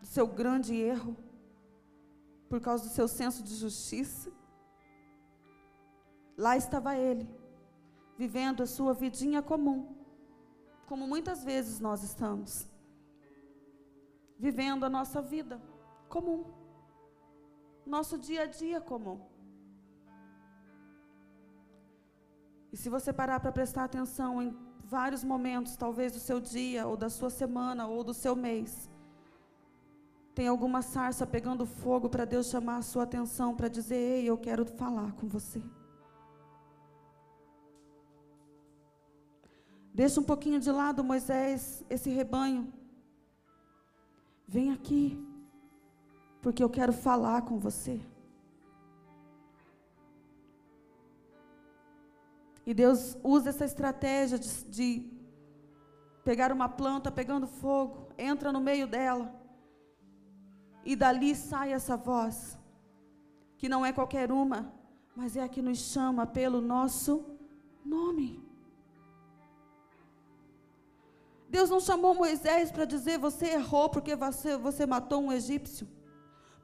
do 0.00 0.06
seu 0.08 0.26
grande 0.26 0.74
erro, 0.74 1.16
por 2.48 2.60
causa 2.60 2.82
do 2.82 2.90
seu 2.90 3.06
senso 3.06 3.40
de 3.40 3.54
justiça. 3.54 4.32
Lá 6.36 6.56
estava 6.56 6.96
ele, 6.96 7.28
vivendo 8.18 8.64
a 8.64 8.66
sua 8.66 8.92
vidinha 8.92 9.40
comum 9.40 9.93
como 10.94 11.08
muitas 11.08 11.42
vezes 11.42 11.80
nós 11.80 12.04
estamos, 12.04 12.68
vivendo 14.38 14.84
a 14.84 14.88
nossa 14.88 15.20
vida 15.20 15.60
comum, 16.08 16.44
nosso 17.84 18.16
dia 18.16 18.42
a 18.42 18.46
dia 18.46 18.80
comum. 18.80 19.18
E 22.72 22.76
se 22.76 22.88
você 22.88 23.12
parar 23.12 23.40
para 23.40 23.50
prestar 23.50 23.82
atenção 23.82 24.40
em 24.40 24.56
vários 24.84 25.24
momentos, 25.24 25.74
talvez 25.74 26.12
do 26.12 26.20
seu 26.20 26.38
dia, 26.38 26.86
ou 26.86 26.96
da 26.96 27.10
sua 27.10 27.28
semana, 27.28 27.88
ou 27.88 28.04
do 28.04 28.14
seu 28.14 28.36
mês, 28.36 28.88
tem 30.32 30.46
alguma 30.46 30.80
sarça 30.80 31.26
pegando 31.26 31.66
fogo 31.66 32.08
para 32.08 32.24
Deus 32.24 32.46
chamar 32.46 32.76
a 32.76 32.82
sua 32.82 33.02
atenção, 33.02 33.56
para 33.56 33.66
dizer: 33.66 33.96
Ei, 33.96 34.26
eu 34.26 34.38
quero 34.38 34.64
falar 34.64 35.10
com 35.14 35.26
você. 35.26 35.60
Deixa 39.94 40.20
um 40.20 40.24
pouquinho 40.24 40.58
de 40.58 40.72
lado, 40.72 41.04
Moisés, 41.04 41.84
esse 41.88 42.10
rebanho. 42.10 42.72
Vem 44.46 44.72
aqui, 44.72 45.24
porque 46.42 46.64
eu 46.64 46.68
quero 46.68 46.92
falar 46.92 47.42
com 47.42 47.60
você. 47.60 48.00
E 52.66 52.74
Deus 52.74 53.16
usa 53.22 53.50
essa 53.50 53.64
estratégia 53.64 54.36
de, 54.36 54.64
de 54.64 55.12
pegar 56.24 56.50
uma 56.50 56.68
planta 56.68 57.12
pegando 57.12 57.46
fogo, 57.46 58.08
entra 58.18 58.50
no 58.50 58.60
meio 58.60 58.88
dela, 58.88 59.32
e 60.84 60.96
dali 60.96 61.36
sai 61.36 61.72
essa 61.72 61.96
voz, 61.96 62.58
que 63.56 63.68
não 63.68 63.86
é 63.86 63.92
qualquer 63.92 64.32
uma, 64.32 64.72
mas 65.14 65.36
é 65.36 65.42
a 65.42 65.48
que 65.48 65.62
nos 65.62 65.78
chama 65.78 66.26
pelo 66.26 66.60
nosso 66.60 67.24
nome. 67.84 68.43
Deus 71.54 71.70
não 71.70 71.78
chamou 71.78 72.16
Moisés 72.16 72.72
para 72.72 72.84
dizer 72.84 73.16
você 73.16 73.46
errou 73.58 73.88
porque 73.88 74.16
você, 74.16 74.56
você 74.56 74.84
matou 74.84 75.22
um 75.22 75.32
egípcio. 75.32 75.86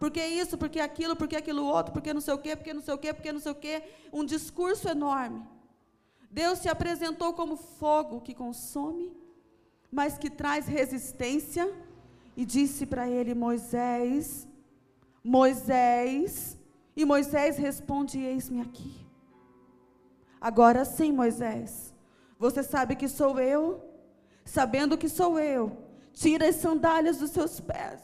Porque 0.01 0.21
isso, 0.21 0.59
porque 0.59 0.81
aquilo, 0.81 1.15
porque 1.15 1.37
aquilo 1.37 1.65
outro, 1.65 1.93
porque 1.93 2.13
não 2.13 2.21
sei 2.21 2.35
o 2.35 2.39
quê, 2.39 2.57
porque 2.57 2.75
não 2.75 2.83
sei 2.83 2.95
o 2.95 2.99
quê, 2.99 3.15
porque 3.15 3.33
não 3.33 3.39
sei 3.39 3.53
o 3.53 3.55
quê. 3.55 3.85
Um 4.13 4.25
discurso 4.25 4.89
enorme. 4.89 5.47
Deus 6.29 6.59
se 6.59 6.69
apresentou 6.69 7.33
como 7.35 7.57
fogo 7.57 8.21
que 8.21 8.35
consome, 8.35 9.17
mas 9.93 10.19
que 10.19 10.29
traz 10.29 10.67
resistência, 10.67 11.73
e 12.37 12.45
disse 12.45 12.85
para 12.85 13.09
ele: 13.09 13.33
Moisés, 13.33 14.49
Moisés, 15.23 16.59
e 16.97 17.05
Moisés 17.05 17.57
responde: 17.59 18.19
Eis-me 18.19 18.61
aqui. 18.61 19.07
Agora 20.41 20.85
sim, 20.85 21.13
Moisés, 21.13 21.95
você 22.41 22.65
sabe 22.65 22.97
que 22.97 23.07
sou 23.07 23.39
eu, 23.39 23.90
sabendo 24.51 24.99
que 24.99 25.09
sou 25.09 25.39
eu, 25.39 25.77
tira 26.13 26.49
as 26.49 26.57
sandálias 26.57 27.19
dos 27.19 27.31
seus 27.31 27.61
pés. 27.61 28.01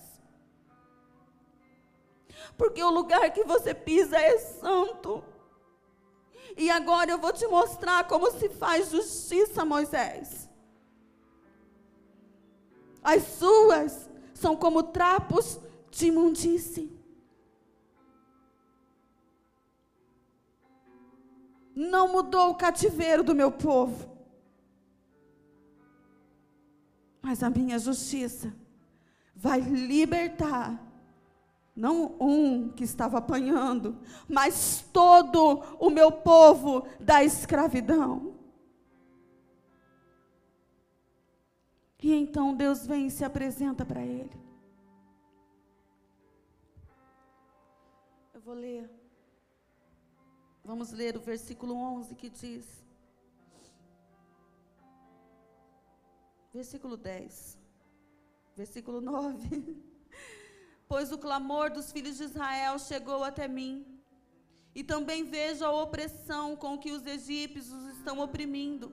Porque 2.57 2.83
o 2.83 2.91
lugar 2.91 3.33
que 3.33 3.45
você 3.45 3.75
pisa 3.75 4.17
é 4.17 4.39
santo. 4.39 5.25
E 6.57 6.71
agora 6.71 7.11
eu 7.11 7.19
vou 7.19 7.33
te 7.33 7.47
mostrar 7.49 8.07
como 8.07 8.31
se 8.31 8.49
faz 8.49 8.91
justiça, 8.91 9.65
Moisés. 9.65 10.49
As 13.03 13.25
suas 13.25 14.09
são 14.33 14.57
como 14.57 14.85
trapos 14.85 15.59
de 15.91 16.07
imundície. 16.07 16.97
Não 21.75 22.09
mudou 22.09 22.51
o 22.51 22.55
cativeiro 22.55 23.23
do 23.23 23.35
meu 23.35 23.51
povo. 23.51 24.16
Mas 27.27 27.43
a 27.43 27.51
minha 27.51 27.77
justiça 27.77 28.55
vai 29.35 29.59
libertar 29.61 30.81
não 31.75 32.15
um 32.21 32.71
que 32.71 32.85
estava 32.85 33.19
apanhando, 33.19 33.99
mas 34.29 34.89
todo 34.93 35.61
o 35.81 35.91
meu 35.91 36.13
povo 36.13 36.87
da 37.01 37.25
escravidão. 37.25 38.37
E 42.01 42.13
então 42.13 42.55
Deus 42.55 42.87
vem 42.87 43.09
e 43.09 43.11
se 43.11 43.25
apresenta 43.25 43.85
para 43.85 44.05
ele. 44.05 44.41
Eu 48.33 48.41
vou 48.41 48.55
ler. 48.55 48.89
Vamos 50.65 50.93
ler 50.93 51.17
o 51.17 51.21
versículo 51.21 51.75
11 51.75 52.15
que 52.15 52.31
diz. 52.31 52.87
Versículo 56.57 56.97
10. 56.97 57.59
Versículo 58.57 58.99
9. 59.03 59.77
pois 60.89 61.13
o 61.13 61.19
clamor 61.19 61.71
dos 61.71 61.93
filhos 61.93 62.17
de 62.17 62.25
Israel 62.25 62.79
chegou 62.79 63.23
até 63.23 63.47
mim. 63.47 63.85
E 64.75 64.83
também 64.83 65.23
vejo 65.23 65.67
a 65.67 65.71
opressão 65.71 66.57
com 66.57 66.79
que 66.79 66.93
os 66.93 67.05
egípcios 67.05 67.71
os 67.71 67.99
estão 67.99 68.21
oprimindo. 68.21 68.91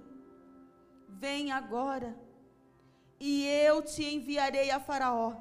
Vem 1.08 1.54
agora, 1.54 2.14
e 3.18 3.46
eu 3.46 3.82
te 3.82 4.04
enviarei 4.04 4.70
a 4.70 4.80
Faraó, 4.80 5.34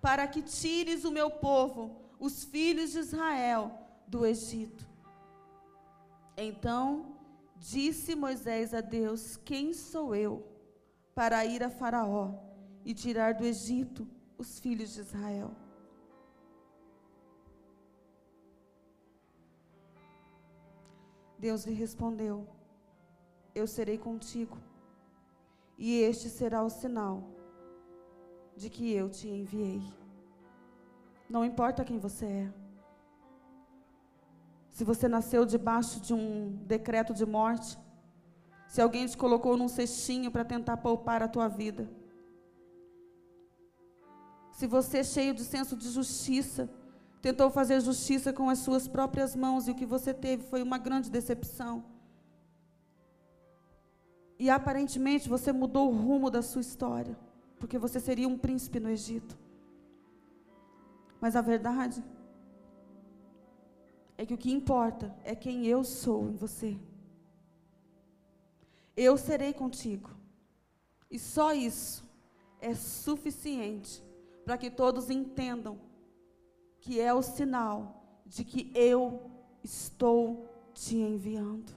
para 0.00 0.26
que 0.26 0.40
tires 0.40 1.04
o 1.04 1.10
meu 1.10 1.30
povo, 1.30 2.00
os 2.18 2.42
filhos 2.42 2.92
de 2.92 3.00
Israel, 3.00 3.64
do 4.06 4.24
Egito. 4.24 4.88
Então 6.38 7.18
disse 7.58 8.14
Moisés 8.14 8.72
a 8.72 8.80
Deus: 8.80 9.36
Quem 9.36 9.74
sou 9.74 10.14
eu 10.14 10.49
para 11.20 11.44
ir 11.44 11.62
a 11.62 11.68
Faraó 11.68 12.32
e 12.82 12.94
tirar 12.94 13.34
do 13.34 13.44
Egito 13.44 14.08
os 14.38 14.58
filhos 14.58 14.94
de 14.94 15.00
Israel? 15.00 15.50
Deus 21.38 21.66
lhe 21.66 21.74
respondeu: 21.74 22.48
Eu 23.54 23.66
serei 23.66 23.98
contigo, 23.98 24.56
e 25.76 25.98
este 26.00 26.30
será 26.30 26.62
o 26.62 26.70
sinal 26.70 27.22
de 28.56 28.70
que 28.70 28.90
eu 28.90 29.10
te 29.10 29.28
enviei. 29.28 29.82
Não 31.28 31.44
importa 31.44 31.84
quem 31.84 31.98
você 31.98 32.24
é. 32.24 32.52
Se 34.70 34.84
você 34.84 35.06
nasceu 35.06 35.44
debaixo 35.44 36.00
de 36.00 36.14
um 36.14 36.56
decreto 36.64 37.12
de 37.12 37.26
morte, 37.26 37.78
se 38.70 38.80
alguém 38.80 39.04
te 39.04 39.16
colocou 39.16 39.56
num 39.56 39.66
cestinho 39.66 40.30
para 40.30 40.44
tentar 40.44 40.76
poupar 40.76 41.24
a 41.24 41.28
tua 41.28 41.48
vida, 41.48 41.90
se 44.52 44.64
você 44.64 45.02
cheio 45.02 45.34
de 45.34 45.42
senso 45.42 45.76
de 45.76 45.90
justiça, 45.90 46.70
tentou 47.20 47.50
fazer 47.50 47.80
justiça 47.80 48.32
com 48.32 48.48
as 48.48 48.60
suas 48.60 48.86
próprias 48.86 49.34
mãos 49.34 49.66
e 49.66 49.72
o 49.72 49.74
que 49.74 49.84
você 49.84 50.14
teve 50.14 50.44
foi 50.44 50.62
uma 50.62 50.78
grande 50.78 51.10
decepção. 51.10 51.84
E 54.38 54.48
aparentemente 54.48 55.28
você 55.28 55.52
mudou 55.52 55.90
o 55.90 55.96
rumo 55.96 56.30
da 56.30 56.40
sua 56.40 56.60
história, 56.60 57.18
porque 57.58 57.76
você 57.76 57.98
seria 57.98 58.28
um 58.28 58.38
príncipe 58.38 58.78
no 58.78 58.88
Egito. 58.88 59.36
Mas 61.20 61.34
a 61.34 61.40
verdade 61.40 62.04
é 64.16 64.24
que 64.24 64.32
o 64.34 64.38
que 64.38 64.52
importa 64.52 65.12
é 65.24 65.34
quem 65.34 65.66
eu 65.66 65.82
sou 65.82 66.28
em 66.28 66.36
você. 66.36 66.78
Eu 68.96 69.16
serei 69.16 69.52
contigo. 69.52 70.10
E 71.10 71.18
só 71.18 71.52
isso 71.52 72.04
é 72.60 72.74
suficiente 72.74 74.02
para 74.44 74.56
que 74.58 74.70
todos 74.70 75.10
entendam 75.10 75.78
que 76.80 77.00
é 77.00 77.12
o 77.12 77.22
sinal 77.22 78.22
de 78.24 78.44
que 78.44 78.70
eu 78.74 79.30
estou 79.62 80.48
te 80.72 80.96
enviando. 80.96 81.72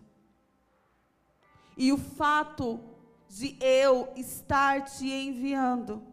E 1.75 1.91
o 1.91 1.97
fato 1.97 2.79
de 3.27 3.57
eu 3.59 4.07
estar 4.15 4.85
te 4.85 5.09
enviando, 5.09 6.03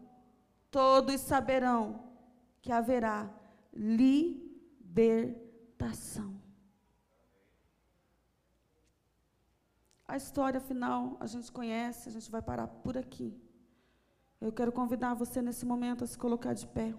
todos 0.71 1.21
saberão 1.21 2.03
que 2.61 2.71
haverá 2.71 3.29
libertação. 3.73 5.11
A 10.11 10.17
história 10.17 10.59
final 10.59 11.15
a 11.21 11.25
gente 11.25 11.49
conhece, 11.49 12.09
a 12.09 12.11
gente 12.11 12.29
vai 12.29 12.41
parar 12.41 12.67
por 12.67 12.97
aqui. 12.97 13.33
Eu 14.41 14.51
quero 14.51 14.69
convidar 14.69 15.13
você 15.13 15.41
nesse 15.41 15.65
momento 15.65 16.03
a 16.03 16.07
se 16.07 16.17
colocar 16.17 16.53
de 16.53 16.67
pé. 16.67 16.93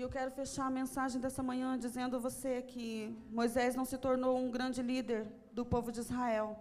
E 0.00 0.02
eu 0.02 0.08
quero 0.08 0.30
fechar 0.30 0.64
a 0.64 0.70
mensagem 0.70 1.20
dessa 1.20 1.42
manhã 1.42 1.78
dizendo 1.78 2.16
a 2.16 2.18
você 2.18 2.62
que 2.62 3.14
Moisés 3.30 3.74
não 3.74 3.84
se 3.84 3.98
tornou 3.98 4.34
um 4.38 4.50
grande 4.50 4.80
líder 4.80 5.26
do 5.52 5.62
povo 5.62 5.92
de 5.92 6.00
Israel. 6.00 6.58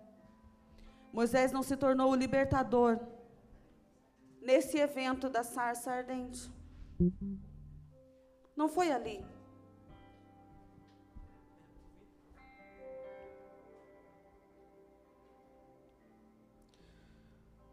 Moisés 1.14 1.54
não 1.54 1.64
se 1.64 1.78
tornou 1.78 2.12
o 2.12 2.16
libertador 2.16 3.00
nesse 4.42 4.78
evento 4.78 5.30
da 5.30 5.42
sarça 5.42 5.90
ardente. 5.90 6.52
Não 8.58 8.68
foi 8.68 8.92
ali. 8.92 9.24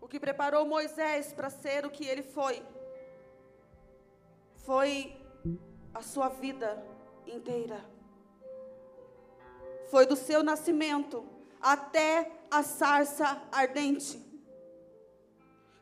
O 0.00 0.07
que 0.07 0.20
preparou 0.20 0.64
Moisés 0.64 1.33
para 1.33 1.50
ser 1.50 1.85
o 1.85 1.90
que 1.90 2.07
ele 2.07 2.22
foi 2.22 2.64
foi 4.64 5.26
a 5.97 6.03
sua 6.03 6.29
vida 6.29 6.85
inteira. 7.27 7.83
Foi 9.91 10.05
do 10.05 10.15
seu 10.15 10.43
nascimento 10.43 11.25
até 11.59 12.31
a 12.51 12.63
sarça 12.63 13.41
ardente. 13.51 14.23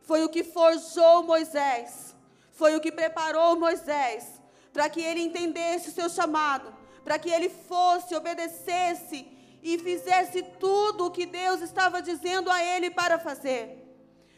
Foi 0.03 0.23
o 0.23 0.29
que 0.29 0.45
forjou 0.45 1.25
Moisés, 1.25 2.15
foi 2.53 2.77
o 2.77 2.81
que 2.81 2.93
preparou 2.93 3.59
Moisés 3.59 4.41
para 4.73 4.89
que 4.89 5.01
ele 5.01 5.21
entendesse 5.21 5.89
o 5.89 5.93
seu 5.93 6.09
chamado, 6.09 6.73
para 7.03 7.19
que 7.19 7.31
ele 7.31 7.49
fosse, 7.49 8.15
obedecesse 8.15 9.27
e 9.65 9.79
fizesse 9.79 10.45
tudo 10.61 11.07
o 11.07 11.11
que 11.11 11.27
Deus 11.27 11.61
estava 11.61 12.01
dizendo 12.01 12.53
a 12.53 12.63
ele 12.63 12.89
para 12.89 13.19
fazer. 13.19 13.83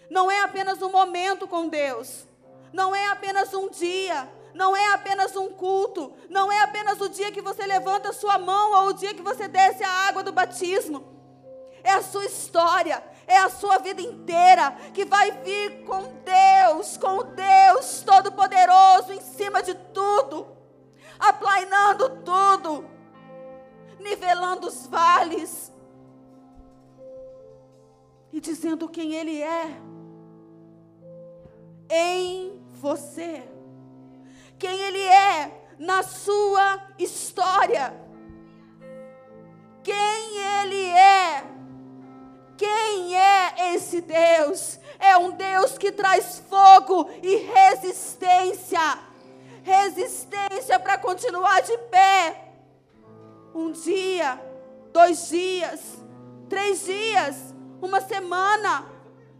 Não 0.09 0.31
é 0.31 0.41
apenas 0.41 0.81
um 0.81 0.91
momento 0.91 1.47
com 1.47 1.69
Deus, 1.69 2.27
não 2.73 2.95
é 2.95 3.09
apenas 3.09 3.53
um 3.53 3.69
dia, 3.69 4.27
não 4.57 4.75
é 4.75 4.95
apenas 4.95 5.37
um 5.37 5.51
culto, 5.51 6.15
não 6.31 6.51
é 6.51 6.63
apenas 6.63 6.99
o 6.99 7.11
dia 7.11 7.31
que 7.31 7.43
você 7.43 7.67
levanta 7.67 8.09
a 8.09 8.13
sua 8.15 8.39
mão 8.39 8.73
ou 8.73 8.89
o 8.89 8.93
dia 8.95 9.13
que 9.13 9.21
você 9.21 9.47
desce 9.47 9.85
a 9.85 10.09
água 10.09 10.23
do 10.25 10.33
batismo. 10.33 11.05
É 11.85 11.93
a 11.93 12.03
sua 12.03 12.25
história, 12.25 13.05
é 13.27 13.37
a 13.37 13.51
sua 13.51 13.77
vida 13.79 14.01
inteira 14.01 14.71
que 14.95 15.05
vai 15.05 15.31
vir 15.43 15.85
com 15.85 16.03
Deus, 16.25 16.97
com 16.97 17.23
Deus 17.35 18.01
Todo-Poderoso 18.01 19.13
em 19.13 19.21
cima 19.21 19.63
de 19.63 19.75
tudo, 19.75 20.47
aplainando 21.19 22.23
tudo, 22.25 22.89
nivelando 24.01 24.69
os 24.69 24.87
vales. 24.87 25.71
E 28.33 28.41
dizendo 28.41 28.89
quem 28.89 29.15
Ele 29.15 29.43
é 29.43 29.81
em 31.91 32.59
você 32.73 33.56
quem 34.59 34.81
Ele 34.81 35.03
é 35.03 35.51
na 35.79 36.03
sua 36.03 36.81
história. 36.99 37.95
Quem 39.83 40.39
Ele 40.39 40.85
é. 40.91 41.45
Quem 42.57 43.15
é 43.15 43.75
esse 43.75 44.01
Deus? 44.01 44.81
É 44.99 45.17
um 45.19 45.31
Deus 45.33 45.77
que 45.77 45.93
traz 45.93 46.43
fogo 46.49 47.09
e 47.23 47.37
resistência. 47.37 48.99
Resistência 49.63 50.79
para 50.81 50.97
continuar 50.97 51.61
de 51.61 51.77
pé. 51.91 52.53
Um 53.55 53.73
dia, 53.73 54.41
dois 54.93 55.29
dias, 55.29 55.81
três 56.49 56.85
dias, 56.85 57.55
uma 57.81 58.01
semana, 58.01 58.87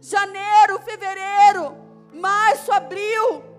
janeiro, 0.01 0.79
fevereiro, 0.81 1.75
março, 2.13 2.71
abril 2.71 3.56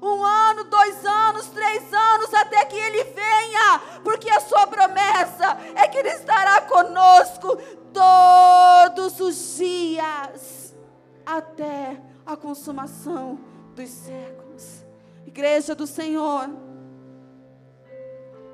um 0.00 0.24
ano, 0.24 0.64
dois 0.64 1.04
anos, 1.04 1.46
três 1.46 1.92
anos, 1.92 2.34
até 2.34 2.64
que 2.64 2.76
Ele 2.76 3.04
venha, 3.04 3.80
porque 4.04 4.30
a 4.30 4.40
Sua 4.40 4.66
promessa 4.66 5.56
é 5.74 5.88
que 5.88 5.98
Ele 5.98 6.10
estará 6.10 6.62
conosco 6.62 7.56
todos 7.92 9.20
os 9.20 9.56
dias, 9.56 10.74
até 11.24 12.00
a 12.24 12.36
consumação 12.36 13.38
dos 13.74 13.88
séculos. 13.88 14.84
Igreja 15.26 15.74
do 15.74 15.86
Senhor, 15.86 16.50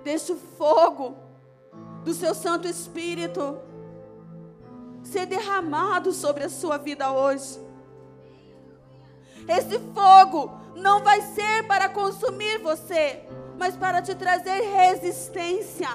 deixe 0.04 0.32
o 0.32 0.36
fogo 0.36 1.16
do 2.04 2.14
Seu 2.14 2.34
Santo 2.34 2.68
Espírito 2.68 3.58
ser 5.02 5.26
derramado 5.26 6.12
sobre 6.12 6.44
a 6.44 6.48
sua 6.48 6.78
vida 6.78 7.10
hoje. 7.10 7.60
Esse 9.48 9.78
fogo 9.92 10.61
não 10.74 11.02
vai 11.02 11.20
ser 11.20 11.64
para 11.66 11.88
consumir 11.88 12.58
você, 12.58 13.20
mas 13.58 13.76
para 13.76 14.02
te 14.02 14.14
trazer 14.14 14.60
resistência. 14.60 15.88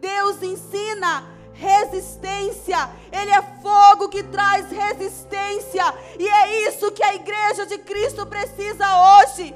Deus 0.00 0.42
ensina 0.42 1.28
resistência, 1.52 2.90
Ele 3.12 3.30
é 3.30 3.42
fogo 3.62 4.08
que 4.08 4.22
traz 4.24 4.70
resistência, 4.70 5.84
e 6.18 6.26
é 6.26 6.68
isso 6.68 6.90
que 6.92 7.02
a 7.02 7.14
igreja 7.14 7.66
de 7.66 7.78
Cristo 7.78 8.26
precisa 8.26 8.86
hoje: 9.18 9.54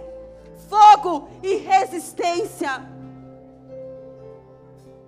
fogo 0.68 1.28
e 1.42 1.56
resistência. 1.56 2.94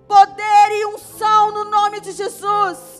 Poder 0.07 0.71
e 0.71 0.85
unção 0.87 1.51
no 1.51 1.65
nome 1.65 1.99
de 2.01 2.11
Jesus. 2.11 2.98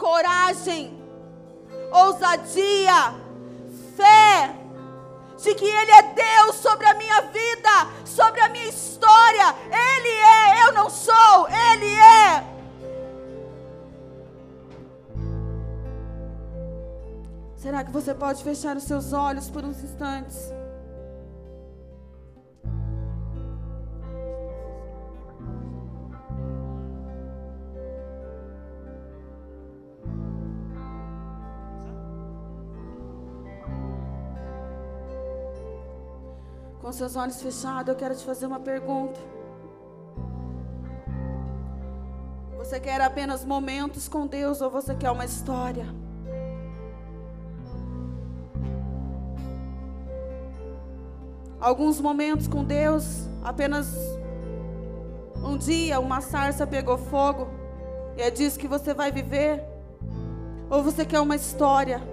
Coragem, 0.00 0.98
ousadia, 1.92 3.14
fé, 3.94 4.56
de 5.36 5.54
que 5.54 5.66
Ele 5.66 5.90
é 5.92 6.02
Deus 6.14 6.56
sobre 6.56 6.86
a 6.86 6.94
minha 6.94 7.20
vida, 7.20 7.70
sobre 8.06 8.40
a 8.40 8.48
minha 8.48 8.68
história. 8.68 9.54
Ele 9.66 10.08
é, 10.08 10.66
eu 10.66 10.72
não 10.72 10.88
sou, 10.88 11.46
Ele 11.48 11.94
é. 11.94 12.50
Será 17.56 17.84
que 17.84 17.92
você 17.92 18.14
pode 18.14 18.42
fechar 18.42 18.74
os 18.74 18.84
seus 18.84 19.12
olhos 19.12 19.50
por 19.50 19.62
uns 19.62 19.84
instantes? 19.84 20.59
Com 36.90 36.94
seus 36.94 37.14
olhos 37.14 37.40
fechados, 37.40 37.88
eu 37.88 37.94
quero 37.94 38.16
te 38.16 38.24
fazer 38.24 38.46
uma 38.46 38.58
pergunta. 38.58 39.20
Você 42.58 42.80
quer 42.80 43.00
apenas 43.00 43.44
momentos 43.44 44.08
com 44.08 44.26
Deus 44.26 44.60
ou 44.60 44.68
você 44.68 44.92
quer 44.96 45.12
uma 45.12 45.24
história? 45.24 45.86
Alguns 51.60 52.00
momentos 52.00 52.48
com 52.48 52.64
Deus, 52.64 53.28
apenas 53.44 53.94
um 55.44 55.56
dia 55.56 56.00
uma 56.00 56.20
sarça 56.20 56.66
pegou 56.66 56.98
fogo 56.98 57.46
e 58.16 58.22
é 58.22 58.32
disso 58.32 58.58
que 58.58 58.66
você 58.66 58.92
vai 58.92 59.12
viver? 59.12 59.62
Ou 60.68 60.82
você 60.82 61.06
quer 61.06 61.20
uma 61.20 61.36
história? 61.36 62.09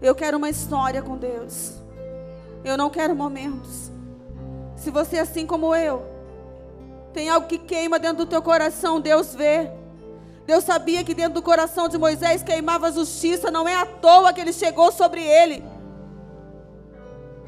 Eu 0.00 0.14
quero 0.14 0.36
uma 0.36 0.50
história 0.50 1.02
com 1.02 1.16
Deus. 1.16 1.74
Eu 2.64 2.76
não 2.76 2.90
quero 2.90 3.14
momentos. 3.14 3.90
Se 4.76 4.90
você, 4.90 5.18
assim 5.18 5.46
como 5.46 5.74
eu, 5.74 6.04
tem 7.12 7.28
algo 7.28 7.46
que 7.46 7.58
queima 7.58 7.98
dentro 7.98 8.18
do 8.18 8.26
teu 8.26 8.42
coração, 8.42 9.00
Deus 9.00 9.34
vê. 9.34 9.70
Deus 10.46 10.64
sabia 10.64 11.02
que 11.02 11.14
dentro 11.14 11.34
do 11.34 11.42
coração 11.42 11.88
de 11.88 11.98
Moisés 11.98 12.42
queimava 12.42 12.88
a 12.88 12.90
justiça, 12.90 13.50
não 13.50 13.66
é 13.66 13.74
à 13.74 13.86
toa 13.86 14.32
que 14.32 14.40
ele 14.40 14.52
chegou 14.52 14.92
sobre 14.92 15.22
ele 15.22 15.64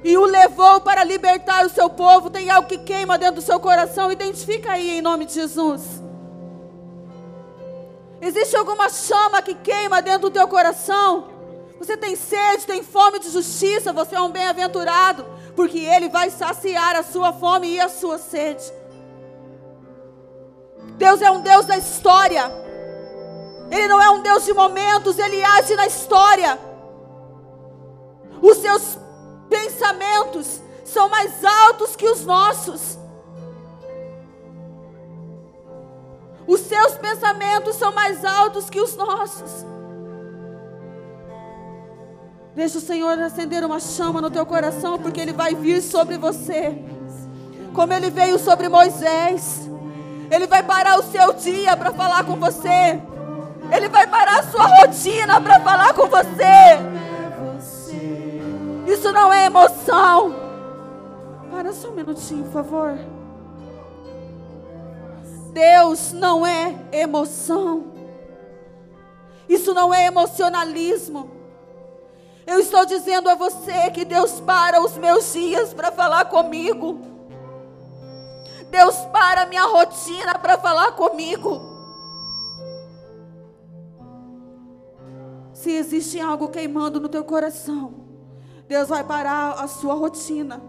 e 0.02 0.16
o 0.16 0.24
levou 0.24 0.80
para 0.80 1.02
libertar 1.04 1.66
o 1.66 1.68
seu 1.68 1.90
povo. 1.90 2.30
Tem 2.30 2.50
algo 2.50 2.68
que 2.68 2.78
queima 2.78 3.18
dentro 3.18 3.36
do 3.36 3.42
seu 3.42 3.58
coração, 3.58 4.12
identifica 4.12 4.72
aí 4.72 4.98
em 4.98 5.02
nome 5.02 5.24
de 5.24 5.34
Jesus. 5.34 6.02
Existe 8.20 8.56
alguma 8.56 8.88
chama 8.88 9.42
que 9.42 9.54
queima 9.54 10.02
dentro 10.02 10.22
do 10.22 10.30
teu 10.30 10.46
coração? 10.48 11.37
Você 11.78 11.96
tem 11.96 12.16
sede, 12.16 12.66
tem 12.66 12.82
fome 12.82 13.20
de 13.20 13.30
justiça, 13.30 13.92
você 13.92 14.16
é 14.16 14.20
um 14.20 14.30
bem-aventurado, 14.30 15.24
porque 15.54 15.78
Ele 15.78 16.08
vai 16.08 16.28
saciar 16.28 16.96
a 16.96 17.02
sua 17.02 17.32
fome 17.32 17.68
e 17.68 17.80
a 17.80 17.88
sua 17.88 18.18
sede. 18.18 18.64
Deus 20.96 21.22
é 21.22 21.30
um 21.30 21.40
Deus 21.40 21.66
da 21.66 21.76
história, 21.76 22.50
Ele 23.70 23.86
não 23.86 24.02
é 24.02 24.10
um 24.10 24.20
Deus 24.20 24.44
de 24.44 24.52
momentos, 24.52 25.18
Ele 25.18 25.42
age 25.42 25.76
na 25.76 25.86
história. 25.86 26.58
Os 28.42 28.58
seus 28.58 28.98
pensamentos 29.48 30.60
são 30.84 31.08
mais 31.08 31.44
altos 31.44 31.94
que 31.94 32.08
os 32.08 32.24
nossos. 32.24 32.98
Os 36.46 36.60
seus 36.60 36.94
pensamentos 36.94 37.76
são 37.76 37.92
mais 37.92 38.24
altos 38.24 38.68
que 38.68 38.80
os 38.80 38.96
nossos. 38.96 39.64
Deixa 42.58 42.78
o 42.78 42.80
Senhor 42.80 43.16
acender 43.20 43.64
uma 43.64 43.78
chama 43.78 44.20
no 44.20 44.28
teu 44.28 44.44
coração, 44.44 44.98
porque 44.98 45.20
Ele 45.20 45.32
vai 45.32 45.54
vir 45.54 45.80
sobre 45.80 46.18
você, 46.18 46.76
como 47.72 47.92
Ele 47.92 48.10
veio 48.10 48.36
sobre 48.36 48.68
Moisés. 48.68 49.70
Ele 50.28 50.44
vai 50.48 50.64
parar 50.64 50.98
o 50.98 51.04
seu 51.04 51.32
dia 51.34 51.76
para 51.76 51.92
falar 51.92 52.24
com 52.24 52.34
você. 52.34 53.00
Ele 53.70 53.88
vai 53.88 54.08
parar 54.08 54.40
a 54.40 54.42
sua 54.42 54.66
rotina 54.66 55.40
para 55.40 55.60
falar 55.60 55.94
com 55.94 56.08
você. 56.08 56.80
Isso 58.88 59.12
não 59.12 59.32
é 59.32 59.44
emoção. 59.44 60.34
Para 61.52 61.72
só 61.72 61.90
um 61.90 61.94
minutinho, 61.94 62.42
por 62.42 62.54
favor. 62.54 62.98
Deus 65.52 66.12
não 66.12 66.44
é 66.44 66.74
emoção. 66.90 67.92
Isso 69.48 69.72
não 69.72 69.94
é 69.94 70.06
emocionalismo. 70.06 71.37
Eu 72.48 72.60
estou 72.60 72.86
dizendo 72.86 73.28
a 73.28 73.34
você 73.34 73.90
que 73.90 74.06
Deus 74.06 74.40
para 74.40 74.80
os 74.80 74.96
meus 74.96 75.34
dias 75.34 75.74
para 75.74 75.92
falar 75.92 76.24
comigo. 76.24 76.98
Deus 78.70 78.96
para 79.12 79.42
a 79.42 79.46
minha 79.46 79.64
rotina 79.64 80.38
para 80.38 80.56
falar 80.56 80.92
comigo. 80.92 81.60
Se 85.52 85.72
existe 85.72 86.18
algo 86.18 86.48
queimando 86.48 86.98
no 86.98 87.08
teu 87.10 87.22
coração, 87.22 87.92
Deus 88.66 88.88
vai 88.88 89.04
parar 89.04 89.62
a 89.62 89.68
sua 89.68 89.92
rotina. 89.92 90.62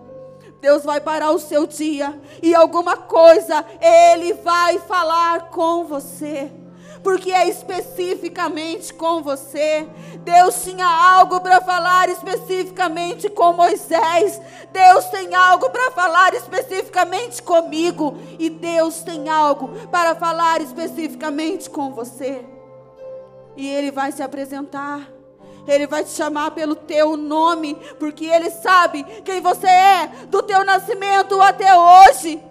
Deus 0.59 0.83
vai 0.83 0.99
parar 0.99 1.31
o 1.31 1.39
seu 1.39 1.65
dia 1.65 2.21
e 2.43 2.53
alguma 2.53 2.97
coisa 2.97 3.65
Ele 3.79 4.33
vai 4.33 4.79
falar 4.79 5.49
com 5.49 5.85
você. 5.85 6.51
Porque 7.03 7.31
é 7.31 7.47
especificamente 7.47 8.93
com 8.93 9.21
você. 9.21 9.87
Deus 10.23 10.63
tinha 10.63 10.85
algo 10.85 11.39
para 11.41 11.61
falar 11.61 12.09
especificamente 12.09 13.29
com 13.29 13.53
Moisés. 13.53 14.41
Deus 14.71 15.05
tem 15.05 15.33
algo 15.33 15.69
para 15.69 15.91
falar 15.91 16.33
especificamente 16.33 17.41
comigo. 17.41 18.17
E 18.37 18.49
Deus 18.49 19.01
tem 19.01 19.29
algo 19.29 19.69
para 19.87 20.15
falar 20.15 20.61
especificamente 20.61 21.69
com 21.69 21.93
você. 21.93 22.45
E 23.55 23.67
Ele 23.67 23.91
vai 23.91 24.11
se 24.11 24.21
apresentar. 24.21 25.07
Ele 25.67 25.85
vai 25.85 26.03
te 26.03 26.09
chamar 26.09 26.51
pelo 26.51 26.75
teu 26.75 27.15
nome, 27.15 27.75
porque 27.99 28.25
Ele 28.25 28.49
sabe 28.49 29.03
quem 29.23 29.39
você 29.39 29.67
é, 29.67 30.07
do 30.27 30.41
teu 30.41 30.65
nascimento 30.65 31.39
até 31.41 31.75
hoje. 31.75 32.41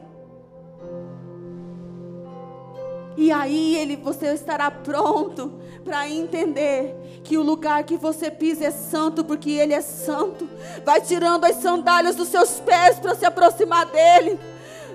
E 3.21 3.33
aí 3.33 3.75
ele, 3.75 3.97
você 3.97 4.29
estará 4.33 4.71
pronto 4.71 5.61
para 5.85 6.09
entender 6.09 7.21
que 7.25 7.37
o 7.37 7.43
lugar 7.43 7.83
que 7.83 7.97
você 7.97 8.31
pisa 8.31 8.67
é 8.67 8.71
santo, 8.71 9.25
porque 9.25 9.51
ele 9.51 9.75
é 9.75 9.81
santo. 9.81 10.49
Vai 10.85 11.01
tirando 11.01 11.45
as 11.45 11.57
sandálias 11.57 12.15
dos 12.15 12.29
seus 12.29 12.61
pés 12.61 13.01
para 13.01 13.17
se 13.17 13.27
aproximar 13.27 13.87
dele. 13.87 14.39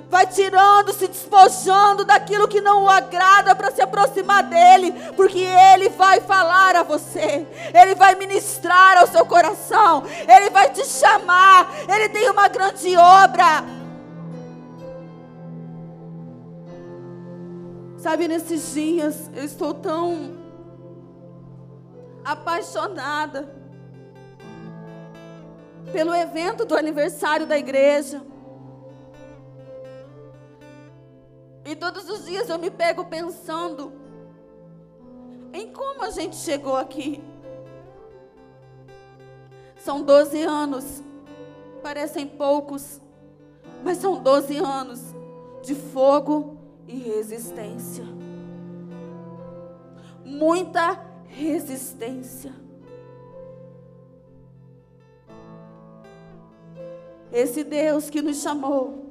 Vai 0.10 0.26
tirando, 0.26 0.94
se 0.94 1.06
despojando 1.06 2.06
daquilo 2.06 2.48
que 2.48 2.62
não 2.62 2.86
o 2.86 2.90
agrada 2.90 3.54
para 3.56 3.72
se 3.72 3.82
aproximar 3.82 4.44
dele, 4.44 4.94
porque 5.18 5.40
ele 5.40 5.90
vai 5.90 6.22
falar 6.22 6.78
a 6.78 6.84
você, 6.84 7.46
ele 7.74 7.94
vai 7.94 8.16
ministrar 8.16 9.00
ao 9.00 9.08
seu 9.08 9.26
coração, 9.26 10.02
ele 10.34 10.50
vai 10.50 10.70
te 10.70 10.86
chamar, 10.86 11.70
ele 11.94 12.08
tem 12.08 12.30
uma 12.30 12.48
grande 12.48 12.96
obra. 12.96 13.83
Sabe, 18.04 18.28
nesses 18.28 18.74
dias 18.74 19.32
eu 19.34 19.46
estou 19.46 19.74
tão 19.74 20.36
apaixonada 22.22 23.50
pelo 25.90 26.14
evento 26.14 26.66
do 26.66 26.76
aniversário 26.76 27.48
da 27.48 27.58
igreja. 27.58 28.22
E 31.64 31.74
todos 31.78 32.10
os 32.10 32.26
dias 32.26 32.50
eu 32.50 32.60
me 32.60 32.70
pego 32.70 33.06
pensando 33.06 33.94
em 35.54 35.72
como 35.72 36.04
a 36.04 36.10
gente 36.10 36.36
chegou 36.36 36.76
aqui. 36.76 37.24
São 39.78 40.02
12 40.02 40.42
anos, 40.42 41.02
parecem 41.82 42.28
poucos, 42.28 43.00
mas 43.82 43.98
são 43.98 44.22
12 44.22 44.58
anos 44.58 45.00
de 45.62 45.74
fogo 45.74 46.53
e 46.88 46.98
resistência. 46.98 48.06
Muita 50.26 51.00
resistência. 51.28 52.54
Esse 57.32 57.64
Deus 57.64 58.10
que 58.10 58.22
nos 58.22 58.42
chamou, 58.42 59.06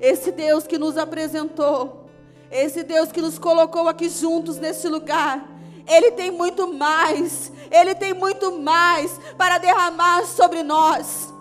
esse 0.00 0.32
Deus 0.32 0.66
que 0.66 0.78
nos 0.78 0.96
apresentou, 0.96 2.06
esse 2.50 2.82
Deus 2.82 3.12
que 3.12 3.20
nos 3.20 3.38
colocou 3.38 3.86
aqui 3.88 4.08
juntos 4.08 4.56
nesse 4.56 4.88
lugar, 4.88 5.46
Ele 5.86 6.10
tem 6.10 6.32
muito 6.32 6.72
mais, 6.74 7.52
Ele 7.70 7.94
tem 7.94 8.12
muito 8.12 8.58
mais 8.58 9.12
para 9.38 9.58
derramar 9.58 10.26
sobre 10.26 10.64
nós, 10.64 11.32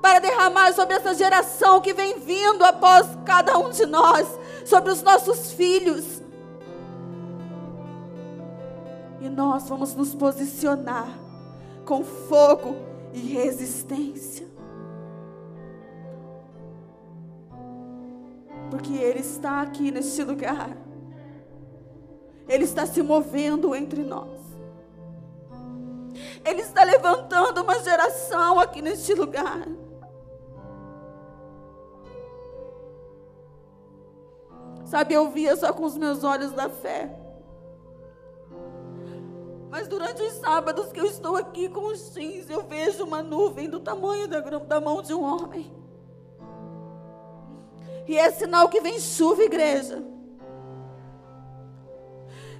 para 0.00 0.18
derramar 0.18 0.72
sobre 0.72 0.96
essa 0.96 1.12
geração 1.12 1.82
que 1.82 1.92
vem 1.92 2.18
vindo 2.18 2.64
após 2.64 3.06
cada 3.26 3.58
um 3.58 3.70
de 3.70 3.84
nós 3.84 4.26
sobre 4.64 4.90
os 4.90 5.02
nossos 5.02 5.52
filhos. 5.52 6.22
E 9.20 9.28
nós 9.28 9.68
vamos 9.68 9.94
nos 9.94 10.14
posicionar 10.14 11.08
com 11.84 12.02
fogo 12.04 12.76
e 13.12 13.18
resistência. 13.18 14.46
Porque 18.70 18.94
Ele 18.94 19.20
está 19.20 19.62
aqui 19.62 19.90
neste 19.90 20.22
lugar. 20.22 20.76
Ele 22.48 22.64
está 22.64 22.84
se 22.86 23.02
movendo 23.02 23.74
entre 23.74 24.02
nós. 24.02 24.44
Ele 26.44 26.60
está 26.60 26.84
levantando 26.84 27.62
uma 27.62 27.78
geração 27.82 28.60
aqui 28.60 28.82
neste 28.82 29.14
lugar. 29.14 29.66
Sabe, 34.84 35.14
eu 35.14 35.30
via 35.30 35.56
só 35.56 35.72
com 35.72 35.84
os 35.84 35.96
meus 35.96 36.22
olhos 36.24 36.52
da 36.52 36.68
fé. 36.68 37.10
Mas 39.70 39.88
durante 39.88 40.22
os 40.22 40.34
sábados 40.34 40.92
que 40.92 41.00
eu 41.00 41.06
estou 41.06 41.36
aqui 41.36 41.68
com 41.68 41.86
os 41.86 41.98
sims, 41.98 42.48
eu 42.48 42.62
vejo 42.62 43.02
uma 43.02 43.22
nuvem 43.22 43.68
do 43.68 43.80
tamanho 43.80 44.28
da, 44.28 44.40
da 44.40 44.80
mão 44.80 45.02
de 45.02 45.12
um 45.12 45.22
homem. 45.22 45.74
E 48.06 48.16
é 48.16 48.30
sinal 48.30 48.68
que 48.68 48.80
vem 48.80 49.00
chuva, 49.00 49.42
igreja. 49.42 50.04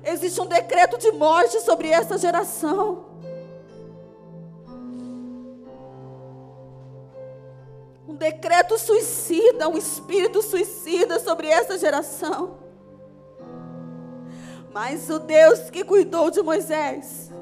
Existe 0.02 0.40
um 0.40 0.46
decreto 0.46 0.98
de 0.98 1.12
morte 1.12 1.60
sobre 1.60 1.88
essa 1.88 2.18
geração. 2.18 3.04
Um 8.14 8.16
decreto 8.16 8.78
suicida, 8.78 9.68
um 9.68 9.76
espírito 9.76 10.40
suicida 10.40 11.18
sobre 11.18 11.48
essa 11.48 11.76
geração. 11.76 12.58
Mas 14.72 15.10
o 15.10 15.18
Deus 15.18 15.68
que 15.68 15.82
cuidou 15.82 16.30
de 16.30 16.40
Moisés 16.40 17.32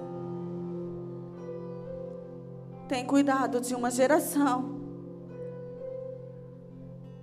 tem 2.89 3.07
cuidado 3.07 3.61
de 3.61 3.75
uma 3.75 3.91
geração 3.91 4.81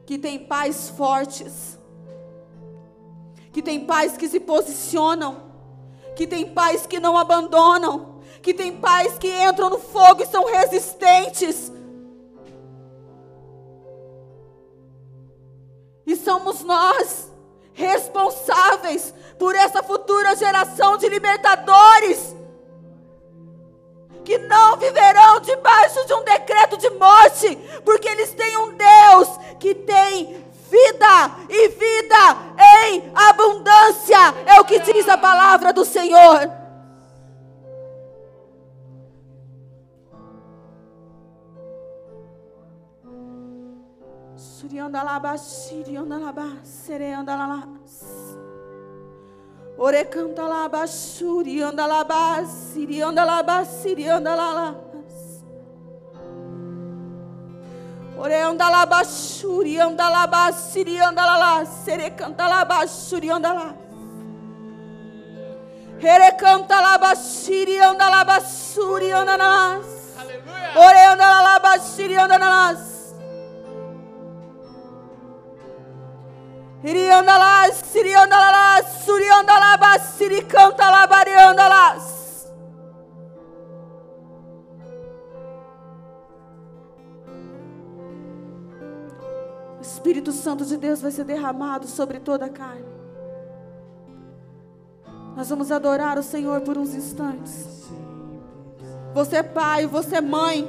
que 0.06 0.18
tem 0.18 0.40
pais 0.40 0.90
fortes, 0.90 1.78
que 3.52 3.64
tem 3.64 3.86
pais 3.86 4.16
que 4.16 4.28
se 4.28 4.40
posicionam, 4.40 5.50
que 6.16 6.28
tem 6.28 6.54
pais 6.54 6.86
que 6.86 7.00
não 7.00 7.18
abandonam, 7.18 8.20
que 8.44 8.54
tem 8.54 8.78
pais 8.78 9.18
que 9.18 9.28
entram 9.28 9.72
no 9.72 9.80
fogo 9.80 10.22
e 10.22 10.28
são 10.28 10.46
resistentes 10.46 11.72
E 16.10 16.16
somos 16.16 16.64
nós 16.64 17.32
responsáveis 17.72 19.14
por 19.38 19.56
essa 19.56 19.84
futura 19.84 20.36
geração 20.36 20.98
de 20.98 21.08
libertadores 21.08 22.36
que 24.26 24.40
não 24.40 24.76
viverão 24.78 25.40
debaixo 25.40 26.04
de 26.08 26.14
um 26.16 26.24
decreto 26.24 26.78
de 26.78 26.90
morte, 26.90 27.56
porque 27.86 28.10
eles 28.10 28.34
têm 28.34 28.58
um 28.58 28.76
Deus 28.76 29.28
que 29.60 29.76
tem 29.76 30.44
vida 30.72 31.32
e 31.48 31.68
vida 31.68 32.38
em 32.88 33.12
abundância, 33.14 34.34
é 34.48 34.60
o 34.60 34.66
que 34.66 34.80
diz 34.80 35.08
a 35.08 35.16
palavra 35.16 35.72
do 35.72 35.86
Senhor. 35.86 36.59
Surianda 44.70 45.04
laba, 45.04 45.36
sirianda 45.36 46.20
laba, 46.20 46.46
sereanda 46.64 47.36
lala. 47.36 47.64
Ore 49.80 50.04
canta 50.12 50.44
laba, 50.48 50.86
surianda 50.86 51.88
laba, 51.88 52.46
sirianda 52.46 53.26
laba, 53.26 53.66
sirianda 53.66 54.36
lala. 54.38 54.76
Ore 58.16 58.36
anda 58.36 58.70
laba, 58.70 59.04
surianda 59.04 60.08
laba, 60.08 60.52
sirianda 60.54 61.26
lala, 61.26 61.66
sere 61.66 62.12
canta 62.16 62.48
laba, 62.48 62.86
surianda 62.86 63.50
lala. 63.52 63.74
Ere 66.00 66.38
canta 66.38 66.80
laba, 66.80 67.16
sirianda 67.16 68.08
laba, 68.08 68.40
surianda 68.40 69.36
lala. 69.36 69.82
Ore 70.78 71.02
anda 71.10 71.26
laba, 71.48 71.80
sirianda 71.80 72.38
lala. 72.38 72.99
Iriandalas, 76.84 77.76
Siriandalas, 77.92 78.86
Suriandalabas, 79.04 80.02
Siricantalabareandalas. 80.18 82.20
O 89.78 89.82
Espírito 89.82 90.32
Santo 90.32 90.66
de 90.66 90.78
Deus 90.78 91.02
vai 91.02 91.12
ser 91.12 91.26
derramado 91.26 91.86
sobre 91.86 92.20
toda 92.20 92.46
a 92.46 92.50
carne. 92.50 92.88
Nós 95.36 95.50
vamos 95.50 95.70
adorar 95.72 96.18
o 96.18 96.24
Senhor 96.24 96.62
por 96.62 96.78
uns 96.78 96.94
instantes. 96.94 97.90
Você 99.14 99.36
é 99.38 99.44
pai, 99.44 99.86
você 99.86 100.16
é 100.16 100.22
mãe. 100.22 100.66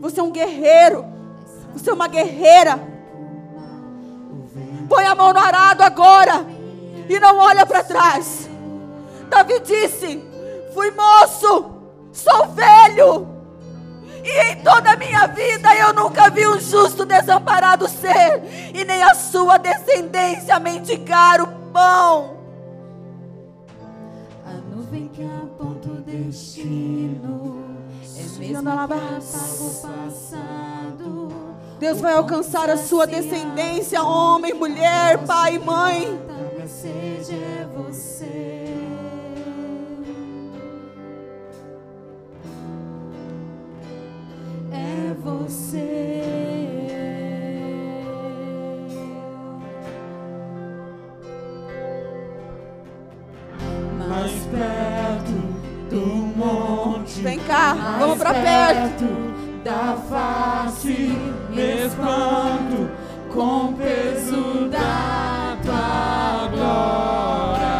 Você 0.00 0.20
é 0.20 0.22
um 0.22 0.30
guerreiro. 0.30 1.04
Você 1.74 1.90
é 1.90 1.92
uma 1.92 2.08
guerreira. 2.08 2.89
Põe 4.90 5.06
a 5.06 5.14
mão 5.14 5.32
no 5.32 5.38
arado 5.38 5.82
agora. 5.84 6.44
e 7.08 7.18
não 7.18 7.38
olha 7.38 7.64
para 7.64 7.82
trás. 7.82 8.48
Davi 9.28 9.60
disse: 9.60 10.22
Fui 10.74 10.90
moço, 10.90 11.70
sou 12.12 12.48
velho, 12.48 13.28
e 14.22 14.52
em 14.52 14.62
toda 14.62 14.92
a 14.92 14.96
minha 14.96 15.26
vida 15.28 15.74
eu 15.76 15.92
nunca 15.92 16.28
vi 16.30 16.46
um 16.46 16.60
justo 16.60 17.04
desamparado 17.04 17.88
ser, 17.88 18.42
e 18.74 18.84
nem 18.84 19.02
a 19.02 19.14
sua 19.14 19.58
descendência 19.58 20.58
mendigar 20.58 21.40
o 21.40 21.46
pão. 21.72 22.36
A 24.44 24.52
nuvem 24.74 25.08
que 25.08 25.24
aponta 25.24 25.88
o 25.88 26.00
destino 26.02 27.64
é 28.16 28.38
mesmo 28.38 28.62
que 28.62 28.68
apaga. 28.68 29.20
Deus 31.80 31.98
vai 31.98 32.12
alcançar 32.12 32.68
a 32.68 32.76
sua 32.76 33.06
descendência, 33.06 34.02
homem, 34.02 34.52
mulher, 34.52 35.16
pai, 35.26 35.58
mãe. 35.58 36.20
É 36.28 36.66
você. 36.66 36.88
É 44.70 45.14
você. 45.24 45.80
mais 53.96 54.32
perto 54.50 55.32
do 55.88 56.06
monte. 56.36 57.22
Vem 57.22 57.38
cá, 57.38 57.96
vamos 57.98 58.18
para 58.18 58.34
perto. 58.34 59.29
Da 59.64 59.96
face, 60.08 61.16
me 61.50 61.86
espanto 61.86 62.90
com 63.32 63.74
peso 63.74 64.68
da 64.68 65.56
tua 65.62 66.48
glória. 66.48 67.70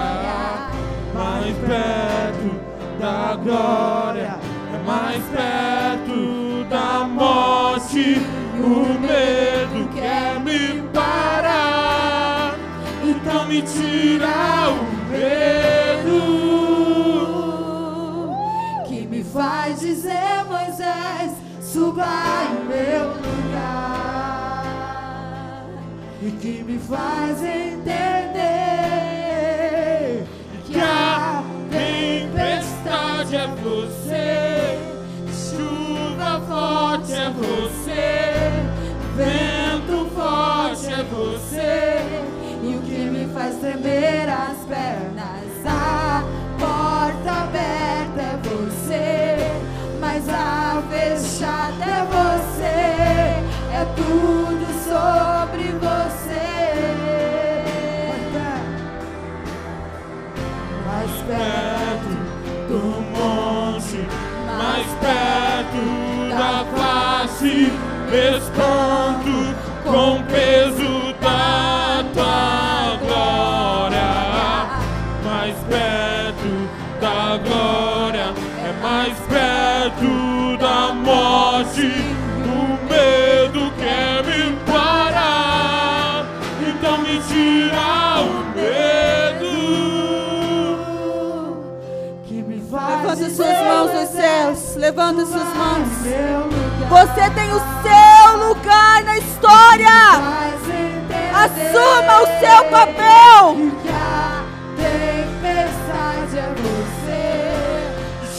Mais 1.14 1.56
perto 1.56 2.60
da 3.00 3.36
glória, 3.42 4.38
é 4.74 4.86
mais 4.86 5.22
perto 5.24 6.64
da 6.68 7.04
morte. 7.04 8.20
O 8.58 9.00
medo 9.00 9.88
quer 9.94 10.38
me 10.40 10.82
parar, 10.92 12.54
então 13.02 13.46
me 13.46 13.62
tira 13.62 14.68
o 14.68 14.79
suba 21.72 22.04
em 22.50 22.64
meu 22.66 23.06
lugar. 23.08 24.64
e 26.22 26.30
que 26.32 26.62
me 26.64 26.78
faz 26.78 27.42
entender 27.42 27.86
que 30.66 30.78
a 30.80 31.42
tempestade 31.70 33.36
é 33.36 33.46
você, 33.62 33.99
espanto 68.14 69.54
com 69.84 70.22
peso 70.24 71.14
da 71.20 72.04
tua 72.12 72.96
glória. 73.06 74.10
Mais 75.24 75.56
perto 75.68 76.68
da 77.00 77.38
glória, 77.38 78.34
é 78.64 78.72
mais 78.82 79.16
perto 79.28 80.56
da 80.58 80.92
morte, 80.94 81.86
o 82.44 82.78
medo 82.88 83.72
quer 83.78 84.24
me 84.24 84.56
parar, 84.66 86.26
então 86.60 86.98
me 86.98 87.20
tira 87.28 88.22
o 88.22 88.24
medo. 88.56 89.54
Que 92.24 92.42
me 92.42 92.60
faz 92.70 93.18
Levanta 93.18 93.30
suas 93.30 93.60
mãos 93.60 93.92
Moisés, 93.92 94.10
céus. 94.10 94.76
Levanta 94.76 95.26
suas 95.26 95.56
mãos. 95.56 95.88
Você 96.90 97.30
tem 97.30 97.52
o 97.52 97.59
seu 97.82 98.48
lugar 98.48 99.02
na 99.04 99.18
história. 99.18 99.88
Assuma 101.32 102.22
o 102.22 102.26
seu 102.40 102.64
papel. 102.70 103.10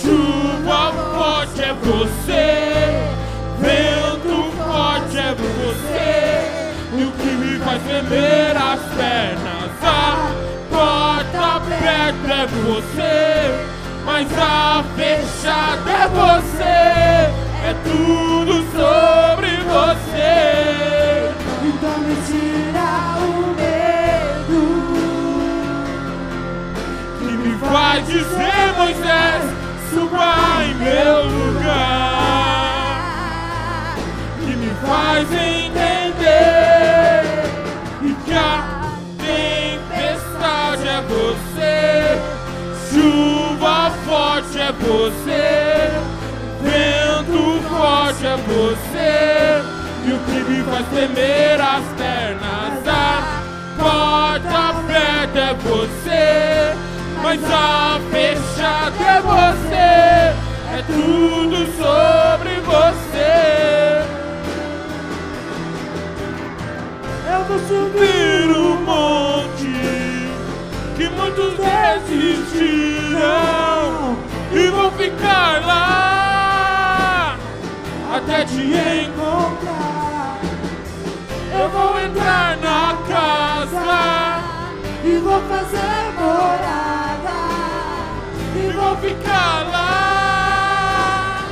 Chuva 0.02 0.94
forte 1.14 1.62
é 1.62 1.74
você, 1.74 2.48
vento 3.60 4.52
forte 4.58 5.18
é 5.18 5.36
você, 5.36 6.12
e 6.98 7.04
o 7.04 7.12
que 7.12 7.28
me 7.28 7.60
faz 7.60 7.82
tremer 7.84 8.58
as 8.58 8.82
pernas. 8.96 9.72
A 9.84 10.32
porta 10.70 11.40
aberta 11.58 12.34
é 12.34 12.46
você, 12.48 13.16
mas 14.06 14.28
a 14.38 14.84
fechada 14.96 15.92
é 15.92 16.08
você, 16.08 16.80
é 17.70 17.76
tudo 17.84 18.54
sobre 18.72 19.31
você. 19.72 21.32
Então 21.64 21.98
me 22.00 22.16
tira 22.28 22.92
o 23.20 23.26
medo. 23.56 24.64
que 27.20 27.32
me 27.38 27.54
faz 27.60 28.00
dizer, 28.08 28.66
Moisés, 28.78 29.44
suba 29.92 30.32
em 30.66 30.74
meu 30.76 31.18
lugar, 31.26 32.62
que 34.40 34.52
me 34.56 34.72
faz 34.86 35.28
entender. 35.32 36.22
e 38.04 38.14
que 38.26 38.34
a 38.34 38.82
tempestade 39.18 40.88
é 40.88 41.02
você, 41.02 42.20
chuva 42.90 43.92
forte 44.06 44.60
é 44.60 44.72
você, 44.72 45.92
vento 46.62 47.62
forte 47.70 48.26
é 48.26 48.36
você, 48.38 49.41
e 50.04 50.12
o 50.14 50.20
que 50.20 50.44
me 50.50 50.64
faz 50.64 50.88
tremer 50.88 51.62
as 51.62 51.84
pernas, 51.96 52.88
a 52.88 53.42
porta 53.78 54.58
aberta 54.70 55.40
é 55.40 55.54
você, 55.54 56.74
mas 57.22 57.40
a 57.44 58.00
fechada 58.10 59.04
é 59.04 59.22
você, 59.22 60.34
é 60.76 60.84
tudo 60.88 61.58
sobre 61.78 62.60
você. 62.62 64.02
Eu 67.34 67.44
vou 67.46 67.60
subir 67.60 68.50
o 68.56 68.76
monte 68.82 70.32
que 70.98 71.08
muitos 71.10 71.54
desistiram 72.10 73.22
e 74.52 74.68
vou 74.70 74.92
ficar 74.92 75.62
lá 75.66 77.38
até 78.14 78.44
te 78.46 78.74
encontrar. 79.06 79.51
Vou 81.72 82.00
entrar 82.00 82.58
na 82.58 82.98
casa 83.08 84.42
E 85.04 85.18
vou 85.18 85.42
fazer 85.42 86.12
morada. 86.20 87.40
e 88.56 88.72
vou 88.72 88.96
ficar 88.98 89.68
lá 89.72 91.46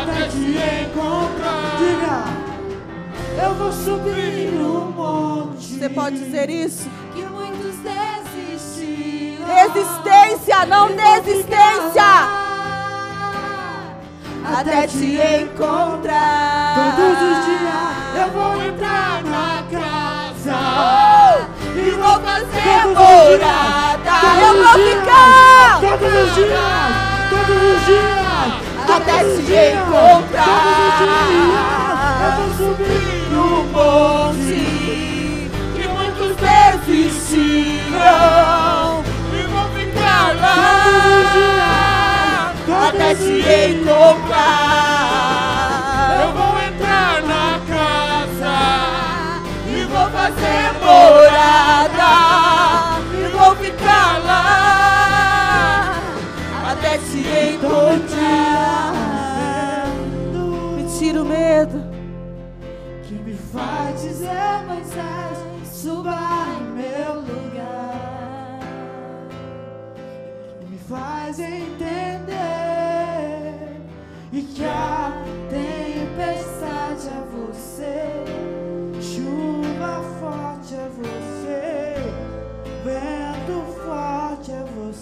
até 0.00 0.28
te 0.28 0.56
encontrar. 0.84 1.76
Diga, 1.78 3.44
eu 3.44 3.54
vou 3.54 3.72
subir 3.72 4.48
o 4.60 4.92
monte. 4.96 5.66
Você 5.78 5.88
pode 5.88 6.18
dizer 6.18 6.48
isso? 6.50 6.88
que 7.14 7.22
muitos 7.22 7.76
desistiram. 7.82 9.46
Resistência, 9.46 10.66
não 10.66 10.88
desistência. 10.88 12.47
Até 14.56 14.86
te 14.86 15.20
encontrar. 15.42 16.74
Todos 16.74 17.18
os 17.22 17.38
dias 17.44 17.88
Eu 18.16 18.28
vou 18.32 18.52
entrar 18.62 19.22
na 19.24 19.62
casa 19.70 20.58
E 21.76 21.90
vou 21.90 22.16
fazer 22.20 22.82
morada. 22.94 24.14
Eu 24.40 24.54
vou 24.54 24.72
dias. 24.74 25.00
ficar. 25.00 25.80
Todos 25.80 26.12
os 26.14 26.34
dias, 26.34 26.50
todos 27.30 27.58
os 27.62 27.78
dias, 27.86 28.96
Até 28.96 29.16
os 29.24 29.36
te 29.36 29.42
dias, 29.44 29.74
encontrar. 29.74 30.44
Todos 30.48 30.76
os 30.84 30.92
dias, 30.98 31.62
eu 32.24 32.30
vou 32.36 32.48
subir 32.56 33.28
No 33.30 33.48
monte 33.64 34.60
que 35.76 35.84
muitos 35.88 36.32
desistiram 42.92 44.18
encontrar. 44.18 45.08
Eu 46.22 46.32
vou 46.32 46.58
entrar 46.60 47.22
na 47.22 47.60
casa 47.66 48.56
e 49.66 49.84
vou 49.84 50.08
fazer 50.10 50.72
morada 50.82 52.12
e 53.12 53.22
vou 53.36 53.56
ficar 53.56 54.18
lá 54.24 55.94
até 56.70 56.98
te 56.98 57.20
encontrar. 57.54 58.92
Me 60.76 60.84
tira 60.98 61.22
o 61.22 61.24
medo. 61.24 61.78
que 63.04 63.14
me 63.14 63.34
faz 63.52 64.02
dizer 64.02 64.62
Moisés, 64.66 65.38
suba 65.64 66.18
em 66.58 66.62
meu 66.76 67.14
lugar. 67.20 68.60
Que 70.60 70.66
me 70.66 70.78
faz 70.78 71.38
entender 71.38 72.17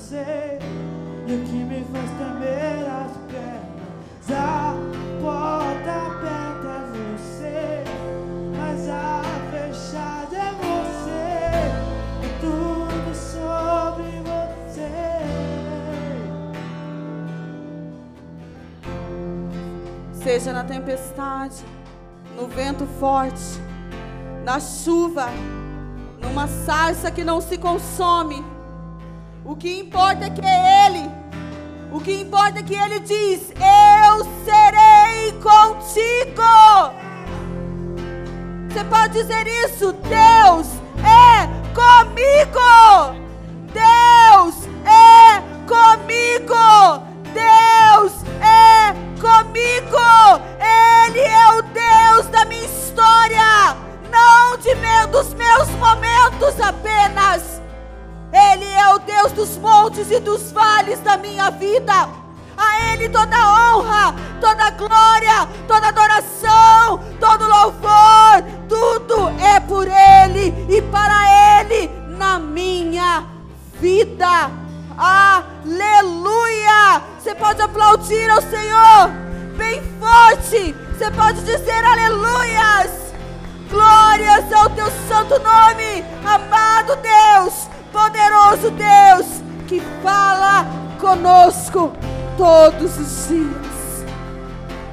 E 0.08 1.34
o 1.34 1.44
que 1.44 1.64
me 1.64 1.84
faz 1.86 2.08
temer 2.12 2.86
as 2.88 3.10
pernas, 3.26 4.30
a 4.30 4.72
porta 5.20 5.90
aberta 6.06 6.68
é 6.68 6.86
você, 7.16 7.82
mas 8.56 8.88
a 8.88 9.20
fechada 9.50 10.36
é 10.36 10.52
você, 10.62 11.24
é 12.22 12.30
tudo 12.40 13.12
sobre 13.16 14.22
você. 14.22 14.92
Seja 20.22 20.52
na 20.52 20.62
tempestade, 20.62 21.64
no 22.36 22.46
vento 22.46 22.86
forte, 23.00 23.60
na 24.44 24.60
chuva, 24.60 25.26
numa 26.22 26.46
sarça 26.46 27.10
que 27.10 27.24
não 27.24 27.40
se 27.40 27.58
consome. 27.58 28.55
O 29.46 29.54
que 29.54 29.78
importa 29.80 30.24
é 30.26 30.30
que 30.30 30.44
é 30.44 30.86
Ele. 30.86 31.10
O 31.92 32.00
que 32.00 32.20
importa 32.20 32.58
é 32.58 32.62
que 32.62 32.74
Ele 32.74 33.00
diz: 33.00 33.52
Eu 33.52 34.24
serei 34.44 35.32
contigo. 35.40 36.42
Você 38.68 38.84
pode 38.84 39.12
dizer 39.14 39.46
isso? 39.64 39.92
Deus 39.92 40.66
é 41.00 41.46
comigo. 41.74 42.60
Deus 43.72 44.54
é 44.84 45.40
comigo. 45.66 47.02
Deus 47.32 48.12
é 48.42 48.92
comigo. 49.20 50.42
Ele 50.60 51.20
é 51.20 51.52
o 51.52 51.62
Deus 51.62 52.26
da 52.32 52.44
minha 52.44 52.64
história, 52.64 53.76
não 54.10 54.56
de 54.58 54.74
me- 54.74 55.06
dos 55.06 55.32
meus 55.34 55.68
momentos 55.70 56.60
apenas. 56.60 57.55
É 58.86 58.94
o 58.94 59.00
Deus 59.00 59.32
dos 59.32 59.56
montes 59.56 60.12
e 60.12 60.20
dos 60.20 60.52
vales 60.52 61.00
da 61.00 61.16
minha 61.16 61.50
vida. 61.50 62.08
A 62.56 62.92
Ele 62.92 63.08
toda 63.08 63.36
honra, 63.36 64.14
toda 64.40 64.70
glória, 64.70 65.48
toda 65.66 65.88
adoração, 65.88 67.00
todo 67.18 67.48
louvor, 67.48 68.44
tudo 68.68 69.28
é 69.40 69.58
por 69.58 69.88
Ele 69.88 70.54
e 70.68 70.80
para 70.82 71.60
Ele 71.60 71.90
na 72.16 72.38
minha 72.38 73.24
vida. 73.80 74.52
Aleluia! 74.96 75.42
Você 77.18 77.34
pode 77.34 77.60
aplaudir 77.60 78.30
ao 78.30 78.40
Senhor 78.40 79.10
bem 79.56 79.82
forte. 79.98 80.76
Você 80.96 81.10
pode 81.10 81.40
dizer 81.40 81.84
aleluias. 81.84 83.06
Glórias 83.68 84.52
ao 84.52 84.70
teu 84.70 84.86
santo 85.08 85.40
nome, 85.40 86.04
amado 86.24 86.96
Deus, 87.02 87.68
poderoso 87.96 88.70
Deus, 88.72 89.26
que 89.66 89.80
fala 90.02 90.66
conosco 91.00 91.92
todos 92.36 92.98
os 92.98 93.28
dias. 93.28 94.04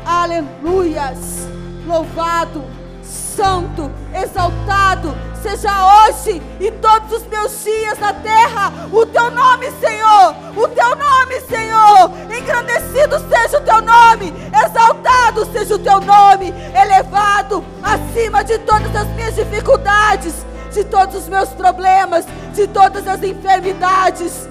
Aleluias. 0.06 1.44
Louvado, 1.86 2.64
santo, 3.04 3.92
exaltado 4.14 5.14
seja 5.42 6.08
hoje 6.08 6.42
e 6.62 6.72
todos 6.72 7.12
os 7.12 7.28
meus 7.28 7.62
dias 7.62 8.00
na 8.00 8.14
terra 8.14 8.72
o 8.90 9.06
teu 9.06 9.30
nome, 9.30 9.70
Senhor. 9.82 10.34
O 10.56 10.68
teu 10.70 10.96
nome, 10.96 11.42
Senhor. 11.42 12.10
Engrandecido 12.34 13.20
seja 13.30 13.58
o 13.58 13.62
teu 13.62 13.82
nome, 13.82 14.34
exaltado 14.66 15.46
seja 15.52 15.76
o 15.76 15.80
teu 15.80 16.00
nome, 16.00 16.54
elevado 16.74 17.62
acima 17.84 18.46
de 18.46 18.58
todas 18.60 18.96
as 18.96 19.08
minhas 19.10 19.36
dificuldades, 19.36 20.46
de 20.74 20.84
todos 20.84 21.16
os 21.16 21.28
meus 21.30 21.50
problemas, 21.50 22.26
de 22.54 22.68
todas 22.68 23.08
as 23.08 23.24
enfermidades 23.24 24.48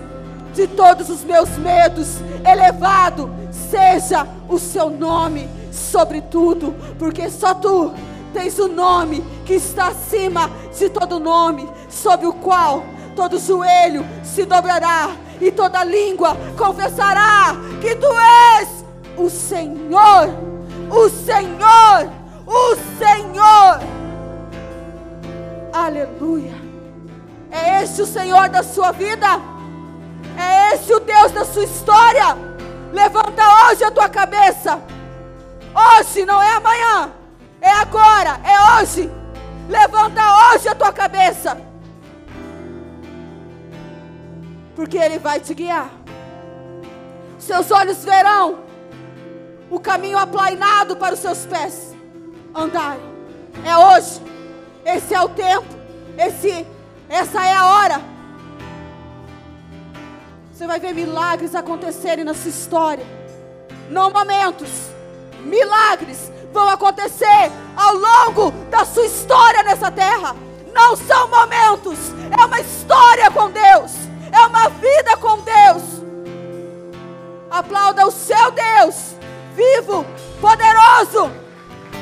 de 0.55 0.67
todos 0.67 1.09
os 1.09 1.25
meus 1.25 1.49
medos, 1.59 2.19
elevado 2.45 3.31
seja 3.71 4.27
o 4.49 4.59
seu 4.59 4.91
nome 4.91 5.49
sobre 5.73 6.21
tudo, 6.21 6.75
porque 6.99 7.31
só 7.31 7.55
tu 7.55 7.93
tens 8.33 8.59
o 8.59 8.69
nome 8.69 9.25
que 9.45 9.55
está 9.55 9.89
acima 9.89 10.51
de 10.77 10.89
todo 10.91 11.21
nome, 11.21 11.69
sob 11.89 12.27
o 12.27 12.33
qual 12.35 12.85
todo 13.17 13.39
joelho 13.39 14.07
se 14.23 14.45
dobrará 14.45 15.11
e 15.41 15.51
toda 15.51 15.85
língua 15.85 16.37
confessará 16.57 17.55
que 17.81 17.95
tu 17.97 18.07
és 18.59 18.85
o 19.17 19.29
Senhor, 19.29 20.29
o 20.91 21.09
Senhor, 21.09 22.11
o 22.47 22.77
Senhor. 22.99 24.02
Aleluia. 25.73 26.53
É 27.51 27.83
este 27.83 28.03
o 28.03 28.07
Senhor 28.07 28.49
da 28.51 28.63
sua 28.63 28.93
vida? 28.93 29.27
É 30.39 30.75
esse 30.75 30.93
o 30.93 31.01
Deus 31.01 31.33
da 31.33 31.45
sua 31.45 31.65
história? 31.65 32.37
Levanta 32.93 33.43
hoje 33.71 33.83
a 33.83 33.91
tua 33.91 34.09
cabeça. 34.09 34.81
Hoje, 35.75 36.27
não 36.27 36.43
é 36.43 36.53
amanhã. 36.53 37.13
É 37.61 37.71
agora, 37.71 38.39
é 38.45 38.83
hoje. 38.83 39.11
Levanta 39.69 40.21
hoje 40.53 40.69
a 40.69 40.75
tua 40.75 40.93
cabeça. 40.93 41.57
Porque 44.77 44.99
Ele 44.99 45.19
vai 45.19 45.41
te 45.41 45.55
guiar. 45.55 45.91
Seus 47.39 47.71
olhos 47.71 48.05
verão 48.05 48.59
o 49.71 49.81
caminho 49.81 50.19
aplainado 50.19 50.97
para 50.97 51.15
os 51.15 51.21
seus 51.21 51.47
pés 51.47 51.95
andarem. 52.55 53.01
É 53.65 53.77
hoje. 53.77 54.32
Esse 54.85 55.15
é 55.15 55.21
o 55.21 55.29
tempo. 55.29 55.67
Esse, 56.19 56.67
essa 57.09 57.45
é 57.45 57.55
a 57.55 57.67
hora. 57.67 58.01
Você 60.53 60.67
vai 60.67 60.79
ver 60.79 60.93
milagres 60.93 61.55
acontecerem 61.55 62.25
na 62.25 62.35
sua 62.35 62.51
história. 62.51 63.07
Não 63.91 64.11
momentos. 64.11 64.71
Milagres 65.41 66.31
vão 66.53 66.69
acontecer 66.69 67.51
ao 67.77 67.95
longo 67.95 68.51
da 68.71 68.85
sua 68.85 69.07
história 69.07 69.63
nessa 69.63 69.91
terra. 69.91 70.37
Não 70.73 70.97
são 70.97 71.29
momentos. 71.29 71.99
É 72.31 72.45
uma 72.45 72.61
história 72.61 73.31
com 73.31 73.51
Deus. 73.51 73.93
É 74.31 74.47
uma 74.47 74.69
vida 74.69 75.17
com 75.17 75.39
Deus. 75.41 76.03
Aplauda 77.51 78.07
o 78.07 78.11
seu 78.11 78.51
Deus, 78.51 79.15
vivo, 79.55 80.07
poderoso, 80.41 81.31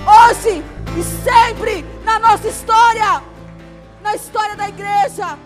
hoje 0.07 0.63
e 0.99 1.03
sempre 1.03 1.85
na 2.05 2.19
nossa 2.19 2.49
história, 2.49 3.23
na 4.03 4.15
história 4.15 4.57
da 4.57 4.69
igreja. 4.69 5.39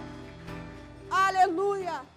Aleluia. 1.10 2.13